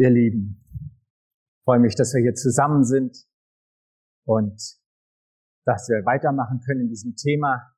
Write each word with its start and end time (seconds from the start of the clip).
Ihr 0.00 0.10
Lieben, 0.10 0.64
ich 0.70 1.64
freue 1.64 1.80
mich, 1.80 1.96
dass 1.96 2.14
wir 2.14 2.22
hier 2.22 2.34
zusammen 2.34 2.84
sind 2.84 3.26
und 4.26 4.54
dass 5.64 5.88
wir 5.88 6.06
weitermachen 6.06 6.60
können 6.60 6.82
in 6.82 6.88
diesem 6.88 7.16
Thema 7.16 7.74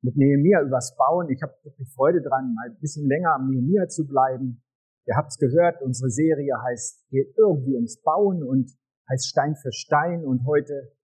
mit 0.00 0.16
Nehemiah 0.16 0.62
übers 0.62 0.96
Bauen. 0.96 1.28
Ich 1.28 1.42
habe 1.42 1.52
wirklich 1.62 1.92
Freude 1.92 2.22
dran, 2.22 2.54
mal 2.54 2.70
ein 2.70 2.80
bisschen 2.80 3.06
länger 3.06 3.34
am 3.34 3.50
Nehemiah 3.50 3.88
zu 3.88 4.06
bleiben. 4.06 4.64
Ihr 5.04 5.14
habt 5.14 5.28
es 5.28 5.36
gehört, 5.36 5.82
unsere 5.82 6.08
Serie 6.08 6.54
heißt, 6.58 7.06
geht 7.10 7.36
irgendwie 7.36 7.74
ums 7.74 8.00
Bauen 8.00 8.42
und 8.42 8.72
heißt 9.10 9.28
Stein 9.28 9.56
für 9.56 9.72
Stein 9.72 10.24
und 10.24 10.46
heute 10.46 10.96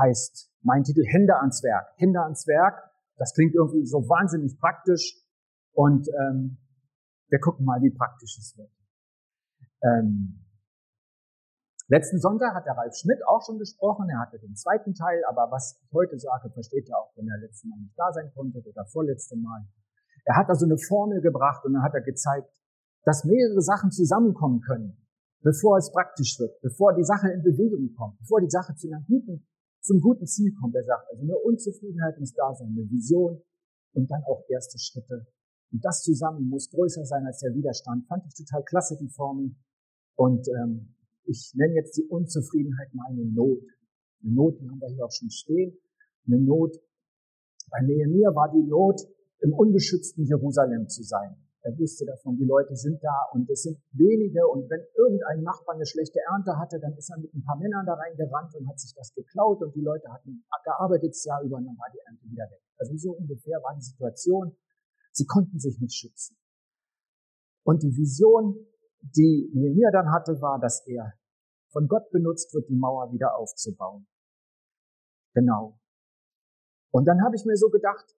heißt 0.00 0.50
mein 0.62 0.82
Titel 0.84 1.04
Hände 1.04 1.36
ans 1.36 1.62
Werk. 1.62 1.92
Hände 1.98 2.22
ans 2.22 2.46
Werk, 2.46 2.90
das 3.18 3.34
klingt 3.34 3.54
irgendwie 3.54 3.84
so 3.84 3.98
wahnsinnig 4.08 4.58
praktisch 4.58 5.22
und 5.72 6.08
ähm, 6.08 6.56
wir 7.28 7.38
gucken 7.38 7.66
mal, 7.66 7.82
wie 7.82 7.90
praktisch 7.90 8.38
es 8.38 8.56
wird. 8.56 8.77
Ähm, 9.82 10.44
letzten 11.88 12.18
Sonntag 12.18 12.54
hat 12.54 12.66
der 12.66 12.76
Ralf 12.76 12.94
Schmidt 12.96 13.20
auch 13.26 13.44
schon 13.44 13.58
gesprochen. 13.58 14.08
Er 14.10 14.20
hatte 14.20 14.38
den 14.38 14.56
zweiten 14.56 14.94
Teil, 14.94 15.22
aber 15.28 15.50
was 15.50 15.80
ich 15.82 15.92
heute 15.92 16.18
sage, 16.18 16.50
versteht 16.50 16.88
ihr 16.88 16.96
auch, 16.96 17.12
wenn 17.16 17.28
er 17.28 17.38
letztes 17.38 17.68
Mal 17.68 17.78
nicht 17.78 17.96
da 17.96 18.12
sein 18.12 18.30
konnte 18.34 18.58
oder 18.58 18.84
vorletzte 18.86 19.36
Mal. 19.36 19.66
Er 20.24 20.36
hat 20.36 20.48
also 20.48 20.66
eine 20.66 20.78
Formel 20.78 21.20
gebracht 21.20 21.64
und 21.64 21.72
dann 21.74 21.82
hat 21.82 21.94
er 21.94 22.02
gezeigt, 22.02 22.52
dass 23.04 23.24
mehrere 23.24 23.62
Sachen 23.62 23.90
zusammenkommen 23.90 24.60
können, 24.60 24.98
bevor 25.40 25.78
es 25.78 25.90
praktisch 25.92 26.38
wird, 26.38 26.60
bevor 26.60 26.94
die 26.94 27.04
Sache 27.04 27.30
in 27.30 27.42
Bewegung 27.42 27.94
kommt, 27.96 28.18
bevor 28.18 28.40
die 28.40 28.50
Sache 28.50 28.74
zu 28.74 28.88
einer 28.88 29.02
guten, 29.06 29.46
zum 29.80 30.00
guten 30.00 30.26
Ziel 30.26 30.52
kommt. 30.60 30.74
Er 30.74 30.84
sagt, 30.84 31.08
also 31.10 31.22
eine 31.22 31.38
Unzufriedenheit 31.38 32.18
muss 32.18 32.34
da 32.34 32.52
sein, 32.54 32.68
eine 32.76 32.90
Vision 32.90 33.40
und 33.94 34.10
dann 34.10 34.22
auch 34.24 34.44
erste 34.48 34.78
Schritte. 34.78 35.26
Und 35.72 35.84
das 35.84 36.02
zusammen 36.02 36.48
muss 36.48 36.70
größer 36.70 37.04
sein 37.04 37.26
als 37.26 37.38
der 37.40 37.54
Widerstand. 37.54 38.06
Fand 38.06 38.24
ich 38.26 38.34
total 38.34 38.62
klasse, 38.64 38.96
die 39.00 39.08
Formel. 39.08 39.54
Und 40.18 40.48
ähm, 40.48 40.96
ich 41.24 41.52
nenne 41.54 41.74
jetzt 41.74 41.96
die 41.96 42.06
Unzufriedenheit 42.10 42.92
mal 42.92 43.06
eine 43.06 43.24
Not. 43.24 43.62
Eine 44.24 44.34
Not, 44.34 44.60
die 44.60 44.68
haben 44.68 44.80
wir 44.80 44.88
hier 44.88 45.04
auch 45.04 45.12
schon 45.12 45.30
stehen. 45.30 45.78
Eine 46.26 46.40
Not. 46.42 46.74
Bei 47.70 47.80
Nehemiah 47.82 48.34
war 48.34 48.50
die 48.50 48.66
Not, 48.66 49.00
im 49.40 49.52
unbeschützten 49.52 50.24
Jerusalem 50.24 50.88
zu 50.88 51.04
sein. 51.04 51.36
Er 51.62 51.78
wusste 51.78 52.04
davon, 52.04 52.36
die 52.36 52.46
Leute 52.46 52.74
sind 52.74 52.98
da 53.02 53.28
und 53.32 53.48
es 53.50 53.62
sind 53.62 53.78
wenige 53.92 54.46
und 54.48 54.68
wenn 54.70 54.80
irgendein 54.96 55.42
Nachbar 55.42 55.76
eine 55.76 55.86
schlechte 55.86 56.18
Ernte 56.32 56.58
hatte, 56.58 56.80
dann 56.80 56.96
ist 56.96 57.10
er 57.10 57.18
mit 57.18 57.32
ein 57.34 57.44
paar 57.44 57.58
Männern 57.58 57.86
da 57.86 57.94
reingerannt 57.94 58.54
und 58.56 58.68
hat 58.68 58.80
sich 58.80 58.94
das 58.94 59.14
geklaut 59.14 59.62
und 59.62 59.74
die 59.74 59.82
Leute 59.82 60.10
hatten 60.10 60.44
gearbeitet 60.64 61.10
das 61.10 61.24
Jahr 61.24 61.42
über 61.42 61.58
und 61.58 61.66
dann 61.66 61.78
war 61.78 61.90
die 61.92 62.00
Ernte 62.06 62.24
wieder 62.24 62.44
weg. 62.50 62.62
Also 62.78 62.96
so 62.96 63.12
ungefähr 63.12 63.62
war 63.62 63.74
die 63.76 63.82
Situation. 63.82 64.56
Sie 65.12 65.26
konnten 65.26 65.58
sich 65.60 65.78
nicht 65.78 65.94
schützen. 65.94 66.36
Und 67.64 67.82
die 67.82 67.94
Vision 67.94 68.66
die 69.00 69.50
Nehemiah 69.54 69.90
dann 69.92 70.10
hatte, 70.12 70.40
war, 70.40 70.58
dass 70.60 70.86
er 70.86 71.14
von 71.70 71.86
Gott 71.86 72.10
benutzt 72.10 72.52
wird, 72.54 72.68
die 72.68 72.76
Mauer 72.76 73.12
wieder 73.12 73.36
aufzubauen. 73.36 74.06
Genau. 75.34 75.78
Und 76.90 77.04
dann 77.04 77.22
habe 77.22 77.36
ich 77.36 77.44
mir 77.44 77.56
so 77.56 77.68
gedacht, 77.68 78.16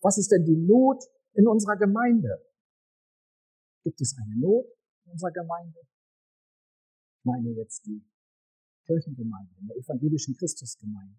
was 0.00 0.18
ist 0.18 0.30
denn 0.30 0.44
die 0.44 0.56
Not 0.56 1.04
in 1.34 1.46
unserer 1.46 1.76
Gemeinde? 1.76 2.44
Gibt 3.84 4.00
es 4.00 4.16
eine 4.16 4.38
Not 4.38 4.66
in 5.04 5.12
unserer 5.12 5.32
Gemeinde? 5.32 5.80
Ich 7.18 7.24
meine 7.24 7.50
jetzt 7.50 7.84
die 7.86 8.04
Kirchengemeinde, 8.86 9.54
in 9.60 9.68
der 9.68 9.76
evangelischen 9.76 10.36
Christusgemeinde. 10.36 11.16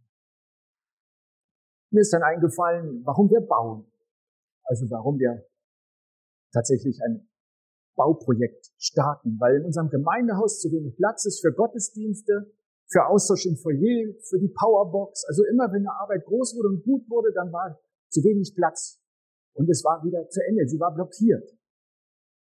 Mir 1.91 2.01
ist 2.01 2.11
dann 2.11 2.23
eingefallen, 2.23 3.05
warum 3.05 3.29
wir 3.29 3.41
bauen. 3.41 3.85
Also 4.63 4.89
warum 4.89 5.19
wir 5.19 5.45
tatsächlich 6.51 7.01
ein 7.03 7.29
Bauprojekt 7.95 8.71
starten, 8.77 9.37
weil 9.39 9.57
in 9.57 9.65
unserem 9.65 9.89
Gemeindehaus 9.89 10.59
zu 10.59 10.71
wenig 10.71 10.95
Platz 10.95 11.25
ist 11.25 11.41
für 11.41 11.53
Gottesdienste, 11.53 12.51
für 12.87 13.05
Austausch 13.07 13.45
im 13.45 13.57
Foyer, 13.57 14.13
für 14.29 14.39
die 14.39 14.49
Powerbox. 14.49 15.25
Also 15.27 15.43
immer 15.45 15.71
wenn 15.71 15.87
eine 15.87 15.93
Arbeit 15.99 16.25
groß 16.25 16.55
wurde 16.55 16.69
und 16.69 16.83
gut 16.83 17.09
wurde, 17.09 17.31
dann 17.33 17.51
war 17.51 17.79
zu 18.09 18.23
wenig 18.23 18.53
Platz. 18.55 18.99
Und 19.53 19.69
es 19.69 19.83
war 19.83 20.03
wieder 20.03 20.27
zu 20.29 20.41
Ende, 20.47 20.67
sie 20.67 20.79
war 20.79 20.93
blockiert. 20.93 21.49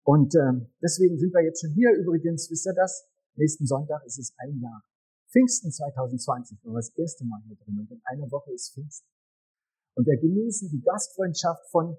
Und 0.04 0.36
äh, 0.36 0.54
deswegen 0.82 1.18
sind 1.18 1.34
wir 1.34 1.44
jetzt 1.44 1.62
schon 1.62 1.72
hier. 1.72 1.92
Übrigens, 1.94 2.50
wisst 2.50 2.68
ihr 2.68 2.74
das? 2.74 3.08
Nächsten 3.36 3.66
Sonntag 3.66 4.06
ist 4.06 4.20
es 4.20 4.34
ein 4.38 4.60
Jahr. 4.62 4.84
Pfingsten 5.32 5.72
2020 5.72 6.60
war 6.64 6.76
das 6.76 6.90
erste 6.96 7.26
Mal 7.26 7.42
hier 7.46 7.58
drin 7.58 7.80
und 7.80 7.92
in 7.92 8.02
einer 8.06 8.32
Woche 8.32 8.54
ist 8.54 8.74
Pfingsten. 8.74 9.10
Und 9.96 10.06
wir 10.06 10.18
genießen 10.18 10.70
die 10.70 10.82
Gastfreundschaft 10.82 11.70
von 11.72 11.98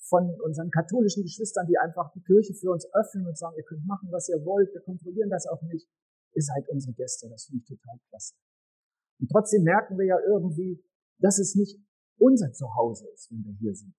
von 0.00 0.34
unseren 0.40 0.70
katholischen 0.70 1.22
Geschwistern, 1.22 1.66
die 1.66 1.78
einfach 1.78 2.10
die 2.12 2.22
Kirche 2.22 2.54
für 2.54 2.70
uns 2.70 2.86
öffnen 2.94 3.26
und 3.26 3.36
sagen, 3.36 3.56
ihr 3.56 3.64
könnt 3.64 3.86
machen, 3.86 4.08
was 4.10 4.28
ihr 4.28 4.44
wollt, 4.44 4.72
wir 4.72 4.80
kontrollieren 4.80 5.30
das 5.30 5.46
auch 5.46 5.62
nicht. 5.62 5.88
Ihr 6.34 6.42
seid 6.42 6.68
unsere 6.68 6.94
Gäste, 6.94 7.28
das 7.28 7.44
finde 7.46 7.62
ich 7.62 7.68
total 7.68 7.98
klasse. 8.08 8.34
Und 9.20 9.30
trotzdem 9.30 9.62
merken 9.62 9.98
wir 9.98 10.06
ja 10.06 10.18
irgendwie, 10.26 10.82
dass 11.18 11.38
es 11.38 11.54
nicht 11.54 11.78
unser 12.18 12.52
Zuhause 12.52 13.08
ist, 13.14 13.30
wenn 13.30 13.44
wir 13.44 13.52
hier 13.52 13.74
sind. 13.74 13.96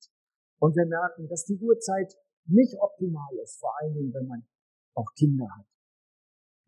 Und 0.60 0.76
wir 0.76 0.86
merken, 0.86 1.28
dass 1.28 1.46
die 1.46 1.58
Uhrzeit 1.58 2.14
nicht 2.46 2.76
optimal 2.80 3.34
ist, 3.44 3.60
vor 3.60 3.72
allen 3.80 3.94
Dingen, 3.94 4.14
wenn 4.14 4.28
man 4.28 4.46
auch 4.96 5.14
Kinder 5.16 5.48
hat. 5.58 5.66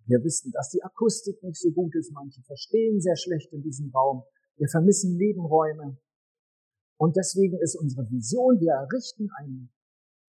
Wir 0.05 0.23
wissen, 0.23 0.51
dass 0.51 0.69
die 0.69 0.83
Akustik 0.83 1.41
nicht 1.43 1.59
so 1.59 1.71
gut 1.71 1.95
ist. 1.95 2.11
Manche 2.11 2.41
verstehen 2.41 2.99
sehr 2.99 3.15
schlecht 3.15 3.53
in 3.53 3.61
diesem 3.61 3.89
Raum. 3.91 4.23
Wir 4.57 4.67
vermissen 4.67 5.15
Nebenräume. 5.15 5.97
Und 7.03 7.17
deswegen 7.17 7.59
ist 7.59 7.75
unsere 7.75 8.09
Vision, 8.09 8.61
wir 8.61 8.71
errichten 8.79 9.29
einen 9.35 9.69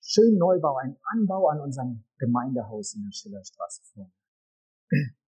schönen 0.03 0.39
Neubau, 0.39 0.75
einen 0.79 0.99
Anbau 1.05 1.47
an 1.47 1.61
unserem 1.61 2.05
Gemeindehaus 2.19 2.95
in 2.97 3.05
der 3.05 3.12
Schillerstraße 3.12 3.85
vor. 3.95 4.11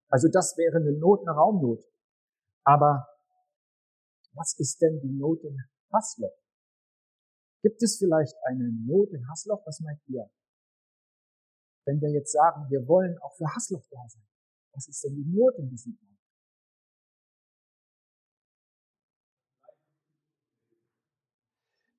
Also 0.08 0.26
das 0.26 0.56
wäre 0.56 0.78
eine 0.78 0.90
Not, 0.98 1.20
eine 1.20 1.36
Raumnot. 1.36 1.84
Aber 2.64 3.06
was 4.34 4.58
ist 4.58 4.82
denn 4.82 4.98
die 5.00 5.12
Not 5.12 5.44
in 5.44 5.56
Hasloch? 5.92 6.36
Gibt 7.62 7.80
es 7.80 7.98
vielleicht 7.98 8.34
eine 8.46 8.72
Not 8.84 9.10
in 9.12 9.28
Hasloch? 9.30 9.64
Was 9.66 9.78
meint 9.78 10.00
ihr? 10.08 10.28
Wenn 11.84 12.00
wir 12.00 12.10
jetzt 12.10 12.32
sagen, 12.32 12.68
wir 12.70 12.88
wollen 12.88 13.16
auch 13.18 13.36
für 13.36 13.46
Hasloch 13.54 13.86
da 13.88 14.02
sein. 14.08 14.26
Was 14.72 14.88
ist 14.88 15.04
denn 15.04 15.14
die 15.14 15.30
Not 15.32 15.54
in 15.58 15.70
diesem 15.70 15.96
Ort? 15.96 16.15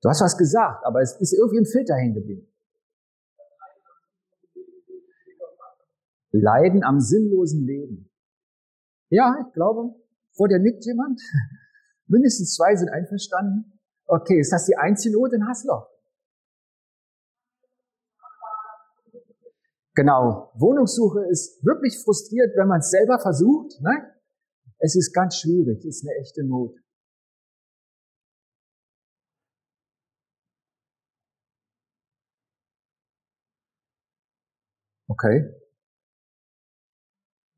Du 0.02 0.09
hast 0.09 0.22
was 0.22 0.38
gesagt, 0.38 0.85
aber 0.85 1.02
es 1.02 1.19
ist 1.19 1.34
irgendwie 1.34 1.58
im 1.58 1.66
Filter 1.66 1.96
hängen 1.96 2.13
geblieben. 2.13 2.47
Leiden 6.31 6.84
am 6.84 7.00
sinnlosen 7.00 7.66
Leben. 7.66 8.12
Ja, 9.09 9.35
ich 9.47 9.53
glaube, 9.53 9.96
vor 10.34 10.47
dir 10.47 10.59
nickt 10.59 10.85
jemand. 10.85 11.19
Mindestens 12.08 12.56
zwei 12.56 12.75
sind 12.75 12.90
einverstanden. 12.90 13.80
Okay, 14.06 14.40
ist 14.40 14.52
das 14.52 14.66
die 14.66 14.78
einzige 14.78 15.16
Not 15.16 15.34
in 15.34 15.47
Hasloch? 15.47 15.90
Genau. 19.96 20.52
Wohnungssuche 20.53 21.25
ist 21.29 21.66
wirklich 21.66 21.97
frustriert, 22.03 22.56
wenn 22.56 22.68
man 22.68 22.79
es 22.79 22.91
selber 22.91 23.19
versucht. 23.19 23.81
Ne? 23.81 24.14
Es 24.78 24.96
ist 24.96 25.12
ganz 25.12 25.38
schwierig, 25.38 25.84
ist 25.85 26.06
eine 26.06 26.16
echte 26.19 26.46
Not. 26.46 26.75
Okay. 35.19 35.51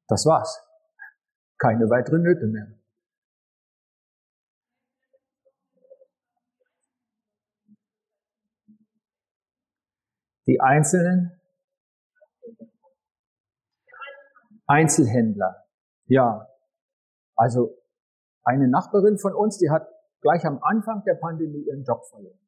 Das 0.07 0.25
war's. 0.25 0.65
Keine 1.57 1.89
weiteren 1.89 2.23
Nöte 2.23 2.47
mehr. 2.47 2.67
Die 10.47 10.59
Einzelnen, 10.61 11.39
Einzelhändler. 14.65 15.67
Ja, 16.05 16.47
also 17.35 17.77
eine 18.43 18.67
Nachbarin 18.67 19.19
von 19.19 19.35
uns, 19.35 19.57
die 19.57 19.69
hat 19.69 19.87
gleich 20.21 20.45
am 20.45 20.63
Anfang 20.63 21.03
der 21.03 21.15
Pandemie 21.15 21.65
ihren 21.67 21.83
Job 21.83 22.05
verloren. 22.09 22.39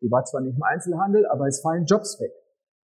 Die 0.00 0.10
war 0.10 0.24
zwar 0.24 0.40
nicht 0.40 0.56
im 0.56 0.62
Einzelhandel, 0.62 1.26
aber 1.26 1.46
es 1.46 1.60
fallen 1.60 1.84
Jobs 1.84 2.18
weg. 2.18 2.32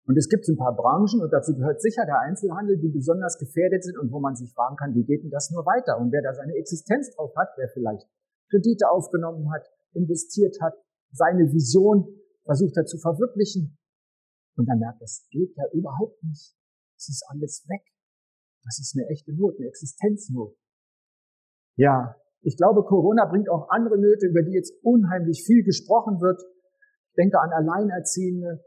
Und 0.07 0.17
es 0.17 0.29
gibt 0.29 0.47
ein 0.47 0.55
paar 0.55 0.75
Branchen, 0.75 1.21
und 1.21 1.33
dazu 1.33 1.55
gehört 1.55 1.81
sicher 1.81 2.05
der 2.05 2.19
Einzelhandel, 2.21 2.77
die 2.77 2.89
besonders 2.89 3.39
gefährdet 3.39 3.83
sind 3.83 3.97
und 3.97 4.11
wo 4.11 4.19
man 4.19 4.35
sich 4.35 4.53
fragen 4.53 4.75
kann, 4.75 4.93
wie 4.93 5.03
geht 5.03 5.23
denn 5.23 5.31
das 5.31 5.49
nur 5.49 5.65
weiter? 5.65 5.97
Und 5.99 6.11
wer 6.11 6.21
da 6.21 6.33
seine 6.33 6.53
Existenz 6.53 7.15
drauf 7.15 7.33
hat, 7.35 7.49
wer 7.57 7.69
vielleicht 7.69 8.07
Kredite 8.51 8.89
aufgenommen 8.89 9.51
hat, 9.51 9.65
investiert 9.93 10.61
hat, 10.61 10.73
seine 11.11 11.51
Vision 11.51 12.05
versucht 12.43 12.77
hat 12.77 12.87
zu 12.87 12.99
verwirklichen, 12.99 13.77
und 14.57 14.67
dann 14.69 14.79
merkt, 14.79 15.01
das 15.01 15.27
geht 15.31 15.55
ja 15.57 15.63
überhaupt 15.73 16.23
nicht. 16.23 16.55
Es 16.97 17.09
ist 17.09 17.25
alles 17.27 17.65
weg. 17.67 17.81
Das 18.63 18.79
ist 18.79 18.95
eine 18.95 19.07
echte 19.09 19.33
Not, 19.33 19.55
eine 19.57 19.67
Existenznot. 19.67 20.55
Ja, 21.75 22.15
ich 22.41 22.55
glaube, 22.55 22.83
Corona 22.83 23.25
bringt 23.25 23.49
auch 23.49 23.69
andere 23.69 23.97
Nöte, 23.99 24.27
über 24.27 24.43
die 24.43 24.53
jetzt 24.53 24.73
unheimlich 24.81 25.43
viel 25.43 25.63
gesprochen 25.63 26.21
wird. 26.21 26.41
Ich 26.41 27.15
denke 27.17 27.39
an 27.39 27.51
Alleinerziehende, 27.51 28.63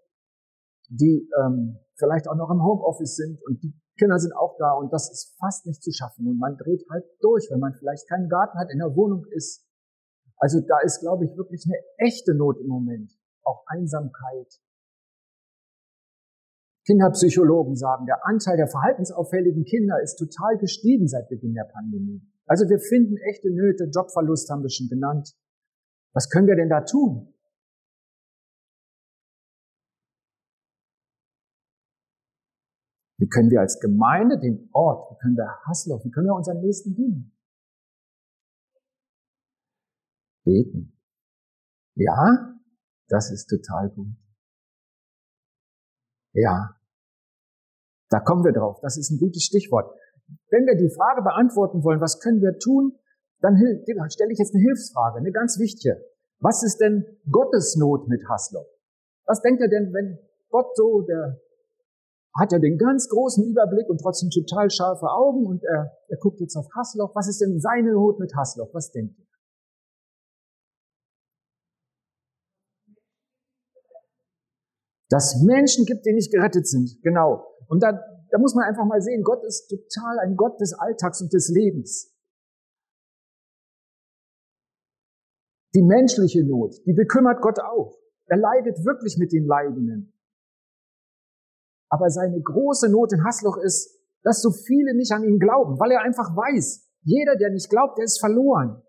die 0.88 1.28
ähm, 1.40 1.78
vielleicht 1.96 2.28
auch 2.28 2.36
noch 2.36 2.50
im 2.50 2.62
Homeoffice 2.62 3.16
sind 3.16 3.40
und 3.46 3.62
die 3.62 3.74
Kinder 3.98 4.18
sind 4.18 4.32
auch 4.32 4.56
da 4.58 4.72
und 4.72 4.92
das 4.92 5.10
ist 5.10 5.36
fast 5.38 5.66
nicht 5.66 5.82
zu 5.82 5.92
schaffen 5.92 6.26
und 6.26 6.38
man 6.38 6.56
dreht 6.56 6.84
halt 6.90 7.04
durch, 7.20 7.48
wenn 7.50 7.60
man 7.60 7.74
vielleicht 7.74 8.08
keinen 8.08 8.28
Garten 8.28 8.58
hat, 8.58 8.70
in 8.70 8.78
der 8.78 8.94
Wohnung 8.94 9.24
ist. 9.30 9.66
Also 10.36 10.60
da 10.60 10.78
ist, 10.84 11.00
glaube 11.00 11.24
ich, 11.24 11.36
wirklich 11.36 11.64
eine 11.66 11.78
echte 11.98 12.34
Not 12.34 12.58
im 12.60 12.68
Moment. 12.68 13.12
Auch 13.42 13.64
Einsamkeit. 13.66 14.60
Kinderpsychologen 16.86 17.76
sagen, 17.76 18.06
der 18.06 18.24
Anteil 18.24 18.56
der 18.56 18.68
verhaltensauffälligen 18.68 19.64
Kinder 19.64 20.00
ist 20.00 20.16
total 20.16 20.56
gestiegen 20.58 21.06
seit 21.08 21.28
Beginn 21.28 21.54
der 21.54 21.64
Pandemie. 21.64 22.22
Also 22.46 22.68
wir 22.68 22.78
finden 22.78 23.16
echte 23.28 23.50
Nöte, 23.50 23.90
Jobverlust 23.92 24.48
haben 24.48 24.62
wir 24.62 24.70
schon 24.70 24.88
genannt. 24.88 25.34
Was 26.14 26.30
können 26.30 26.46
wir 26.46 26.56
denn 26.56 26.70
da 26.70 26.80
tun? 26.80 27.34
Wie 33.18 33.28
können 33.28 33.50
wir 33.50 33.60
als 33.60 33.80
Gemeinde 33.80 34.38
den 34.38 34.68
Ort, 34.72 35.10
wie 35.10 35.18
können 35.18 35.36
wir 35.36 35.58
Hasselhoff, 35.66 36.04
wie 36.04 36.10
können 36.10 36.28
wir 36.28 36.34
unseren 36.34 36.60
Nächsten 36.60 36.94
dienen? 36.94 37.36
Beten. 40.44 40.96
Ja, 41.96 42.54
das 43.08 43.32
ist 43.32 43.48
total 43.48 43.90
gut. 43.90 44.14
Ja, 46.32 46.76
da 48.08 48.20
kommen 48.20 48.44
wir 48.44 48.52
drauf. 48.52 48.78
Das 48.80 48.96
ist 48.96 49.10
ein 49.10 49.18
gutes 49.18 49.42
Stichwort. 49.42 49.92
Wenn 50.50 50.66
wir 50.66 50.76
die 50.76 50.94
Frage 50.94 51.22
beantworten 51.22 51.82
wollen, 51.82 52.00
was 52.00 52.20
können 52.20 52.40
wir 52.40 52.58
tun, 52.58 52.96
dann 53.40 53.56
stelle 54.10 54.32
ich 54.32 54.38
jetzt 54.38 54.54
eine 54.54 54.62
Hilfsfrage, 54.62 55.18
eine 55.18 55.32
ganz 55.32 55.58
wichtige. 55.58 56.04
Was 56.38 56.62
ist 56.62 56.78
denn 56.78 57.04
Gottes 57.30 57.76
Not 57.76 58.08
mit 58.08 58.22
Haslow? 58.28 58.64
Was 59.26 59.42
denkt 59.42 59.60
er 59.60 59.68
denn, 59.68 59.92
wenn 59.92 60.18
Gott 60.50 60.76
so 60.76 61.02
der 61.02 61.40
hat 62.38 62.52
er 62.52 62.60
den 62.60 62.78
ganz 62.78 63.08
großen 63.08 63.44
Überblick 63.44 63.88
und 63.88 64.00
trotzdem 64.00 64.30
total 64.30 64.70
scharfe 64.70 65.06
Augen 65.06 65.44
und 65.44 65.64
er, 65.64 65.92
er 66.06 66.18
guckt 66.18 66.40
jetzt 66.40 66.56
auf 66.56 66.68
Hasloch. 66.76 67.14
Was 67.14 67.28
ist 67.28 67.40
denn 67.40 67.58
seine 67.58 67.92
Not 67.92 68.20
mit 68.20 68.32
Hasloch? 68.36 68.72
Was 68.72 68.92
denkt 68.92 69.18
ihr? 69.18 69.26
Dass 75.10 75.42
Menschen 75.42 75.84
gibt, 75.84 76.04
die 76.06 76.12
nicht 76.12 76.30
gerettet 76.30 76.68
sind. 76.68 77.00
Genau. 77.02 77.44
Und 77.66 77.82
da, 77.82 77.92
da 78.30 78.38
muss 78.38 78.54
man 78.54 78.64
einfach 78.64 78.84
mal 78.84 79.00
sehen, 79.00 79.22
Gott 79.22 79.42
ist 79.44 79.68
total 79.68 80.18
ein 80.20 80.36
Gott 80.36 80.60
des 80.60 80.74
Alltags 80.74 81.20
und 81.20 81.32
des 81.32 81.48
Lebens. 81.48 82.14
Die 85.74 85.82
menschliche 85.82 86.44
Not, 86.44 86.76
die 86.86 86.92
bekümmert 86.92 87.40
Gott 87.40 87.58
auch. 87.60 87.98
Er 88.26 88.36
leidet 88.36 88.84
wirklich 88.84 89.16
mit 89.18 89.32
den 89.32 89.46
Leidenden. 89.46 90.12
Aber 91.90 92.10
seine 92.10 92.40
große 92.40 92.90
Not 92.90 93.12
in 93.12 93.24
Hasloch 93.24 93.56
ist, 93.58 93.98
dass 94.22 94.42
so 94.42 94.50
viele 94.50 94.94
nicht 94.94 95.12
an 95.12 95.24
ihn 95.24 95.38
glauben, 95.38 95.78
weil 95.78 95.92
er 95.92 96.02
einfach 96.02 96.36
weiß, 96.36 96.86
jeder, 97.02 97.36
der 97.36 97.50
nicht 97.50 97.70
glaubt, 97.70 97.98
der 97.98 98.04
ist 98.04 98.20
verloren. 98.20 98.82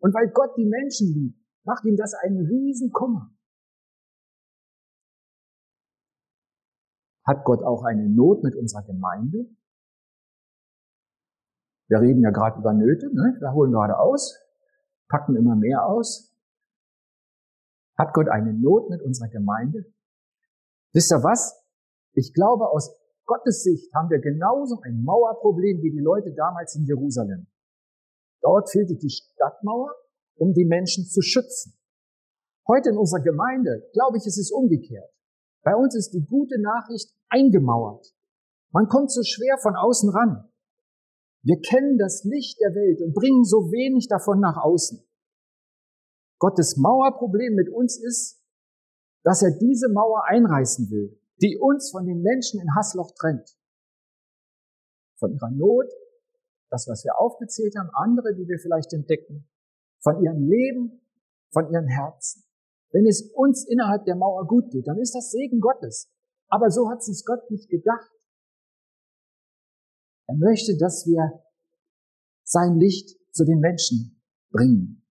Und 0.00 0.14
weil 0.14 0.30
Gott 0.32 0.56
die 0.56 0.66
Menschen 0.66 1.12
liebt, 1.12 1.38
macht 1.64 1.84
ihm 1.84 1.96
das 1.96 2.14
einen 2.14 2.46
riesen 2.46 2.90
Kummer. 2.90 3.30
Hat 7.26 7.44
Gott 7.44 7.62
auch 7.62 7.84
eine 7.84 8.08
Not 8.08 8.42
mit 8.42 8.56
unserer 8.56 8.82
Gemeinde? 8.82 9.46
Wir 11.88 12.00
reden 12.00 12.22
ja 12.22 12.30
gerade 12.30 12.58
über 12.58 12.72
Nöte, 12.72 13.06
ne? 13.14 13.36
wir 13.38 13.52
holen 13.52 13.72
gerade 13.72 13.98
aus, 13.98 14.36
packen 15.08 15.36
immer 15.36 15.56
mehr 15.56 15.86
aus. 15.86 16.34
Hat 17.98 18.14
Gott 18.14 18.28
eine 18.28 18.54
Not 18.54 18.88
mit 18.90 19.02
unserer 19.02 19.28
Gemeinde? 19.28 19.84
Wisst 20.92 21.12
ihr 21.12 21.22
was? 21.22 21.59
Ich 22.12 22.34
glaube, 22.34 22.68
aus 22.70 22.90
Gottes 23.26 23.62
Sicht 23.62 23.94
haben 23.94 24.10
wir 24.10 24.18
genauso 24.18 24.80
ein 24.82 25.04
Mauerproblem 25.04 25.82
wie 25.82 25.92
die 25.92 26.02
Leute 26.02 26.32
damals 26.34 26.74
in 26.74 26.84
Jerusalem. 26.84 27.46
Dort 28.42 28.70
fehlte 28.70 28.96
die 28.96 29.10
Stadtmauer, 29.10 29.94
um 30.36 30.52
die 30.52 30.64
Menschen 30.64 31.04
zu 31.04 31.22
schützen. 31.22 31.78
Heute 32.66 32.90
in 32.90 32.96
unserer 32.96 33.22
Gemeinde, 33.22 33.88
glaube 33.92 34.16
ich, 34.18 34.26
ist 34.26 34.38
es 34.38 34.50
umgekehrt. 34.50 35.10
Bei 35.62 35.76
uns 35.76 35.94
ist 35.94 36.10
die 36.10 36.26
gute 36.26 36.60
Nachricht 36.60 37.14
eingemauert. 37.28 38.04
Man 38.72 38.88
kommt 38.88 39.12
so 39.12 39.22
schwer 39.22 39.58
von 39.58 39.76
außen 39.76 40.10
ran. 40.10 40.50
Wir 41.42 41.60
kennen 41.60 41.98
das 41.98 42.24
Licht 42.24 42.58
der 42.60 42.74
Welt 42.74 43.00
und 43.00 43.14
bringen 43.14 43.44
so 43.44 43.70
wenig 43.70 44.08
davon 44.08 44.40
nach 44.40 44.56
außen. 44.56 45.06
Gottes 46.38 46.76
Mauerproblem 46.76 47.54
mit 47.54 47.68
uns 47.68 47.96
ist, 48.02 48.42
dass 49.22 49.42
er 49.42 49.52
diese 49.58 49.88
Mauer 49.88 50.24
einreißen 50.26 50.90
will 50.90 51.19
die 51.40 51.58
uns 51.58 51.90
von 51.90 52.06
den 52.06 52.22
Menschen 52.22 52.60
in 52.60 52.74
Hassloch 52.74 53.12
trennt. 53.18 53.56
Von 55.18 55.32
ihrer 55.32 55.50
Not, 55.50 55.86
das, 56.70 56.86
was 56.88 57.04
wir 57.04 57.18
aufgezählt 57.18 57.74
haben, 57.76 57.90
andere, 57.94 58.34
die 58.34 58.46
wir 58.46 58.58
vielleicht 58.58 58.92
entdecken, 58.92 59.48
von 60.02 60.22
ihrem 60.22 60.48
Leben, 60.48 61.00
von 61.52 61.70
ihren 61.72 61.88
Herzen. 61.88 62.44
Wenn 62.92 63.06
es 63.06 63.30
uns 63.34 63.66
innerhalb 63.68 64.04
der 64.04 64.16
Mauer 64.16 64.46
gut 64.46 64.70
geht, 64.70 64.86
dann 64.86 64.98
ist 64.98 65.14
das 65.14 65.30
Segen 65.30 65.60
Gottes. 65.60 66.10
Aber 66.48 66.70
so 66.70 66.88
hat 66.90 67.02
sich 67.02 67.24
Gott 67.24 67.50
nicht 67.50 67.68
gedacht. 67.68 68.10
Er 70.26 70.36
möchte, 70.36 70.76
dass 70.76 71.06
wir 71.06 71.42
sein 72.44 72.78
Licht 72.78 73.16
zu 73.32 73.44
den 73.44 73.60
Menschen 73.60 74.20
bringen. 74.50 75.06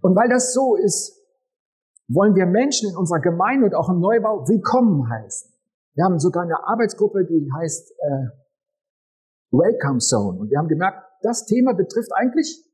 Und 0.00 0.16
weil 0.16 0.28
das 0.28 0.52
so 0.52 0.76
ist, 0.76 1.21
wollen 2.14 2.34
wir 2.34 2.46
Menschen 2.46 2.90
in 2.90 2.96
unserer 2.96 3.20
Gemeinde 3.20 3.66
und 3.66 3.74
auch 3.74 3.88
im 3.88 4.00
Neubau 4.00 4.46
willkommen 4.48 5.08
heißen. 5.08 5.52
Wir 5.94 6.04
haben 6.04 6.18
sogar 6.18 6.44
eine 6.44 6.64
Arbeitsgruppe, 6.64 7.24
die 7.24 7.50
heißt 7.52 7.92
äh, 7.92 8.26
Welcome 9.50 9.98
Zone. 9.98 10.38
Und 10.40 10.50
wir 10.50 10.58
haben 10.58 10.68
gemerkt, 10.68 10.98
das 11.22 11.46
Thema 11.46 11.74
betrifft 11.74 12.10
eigentlich 12.14 12.64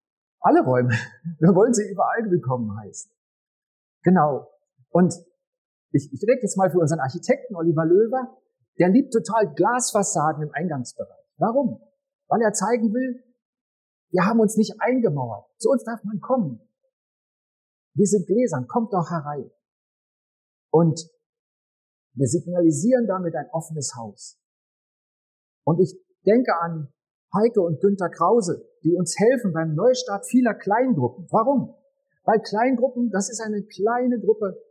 alle 0.40 0.62
Räume. 0.64 0.90
Wir 1.40 1.54
wollen 1.54 1.74
sie 1.74 1.90
überall 1.90 2.30
willkommen 2.30 2.78
heißen. 2.78 3.10
Genau. 4.04 4.48
Und 4.90 5.14
ich, 5.90 6.08
ich 6.12 6.22
rede 6.22 6.40
jetzt 6.42 6.56
mal 6.56 6.70
für 6.70 6.78
unseren 6.78 7.00
Architekten 7.00 7.56
Oliver 7.56 7.84
Löwer. 7.84 8.36
Der 8.78 8.88
liebt 8.88 9.12
total 9.12 9.52
Glasfassaden 9.54 10.44
im 10.44 10.50
Eingangsbereich. 10.52 11.26
Warum? 11.38 11.80
Weil 12.28 12.42
er 12.42 12.52
zeigen 12.52 12.94
will, 12.94 13.24
wir 14.10 14.24
haben 14.24 14.38
uns 14.38 14.56
nicht 14.56 14.80
eingemauert. 14.80 15.46
Zu 15.58 15.70
uns 15.70 15.82
darf 15.82 16.02
man 16.04 16.20
kommen. 16.20 16.60
Wir 17.98 18.06
sind 18.06 18.28
gläsern, 18.28 18.68
kommt 18.68 18.92
doch 18.92 19.10
herein. 19.10 19.50
Und 20.70 21.02
wir 22.14 22.28
signalisieren 22.28 23.08
damit 23.08 23.34
ein 23.34 23.50
offenes 23.50 23.96
Haus. 23.96 24.38
Und 25.64 25.80
ich 25.80 25.98
denke 26.24 26.52
an 26.60 26.92
Heike 27.34 27.60
und 27.60 27.80
Günther 27.80 28.08
Krause, 28.08 28.64
die 28.84 28.94
uns 28.94 29.18
helfen 29.18 29.52
beim 29.52 29.74
Neustart 29.74 30.26
vieler 30.26 30.54
Kleingruppen. 30.54 31.26
Warum? 31.32 31.74
Weil 32.22 32.40
Kleingruppen, 32.40 33.10
das 33.10 33.30
ist 33.30 33.40
eine 33.40 33.64
kleine 33.64 34.20
Gruppe 34.20 34.62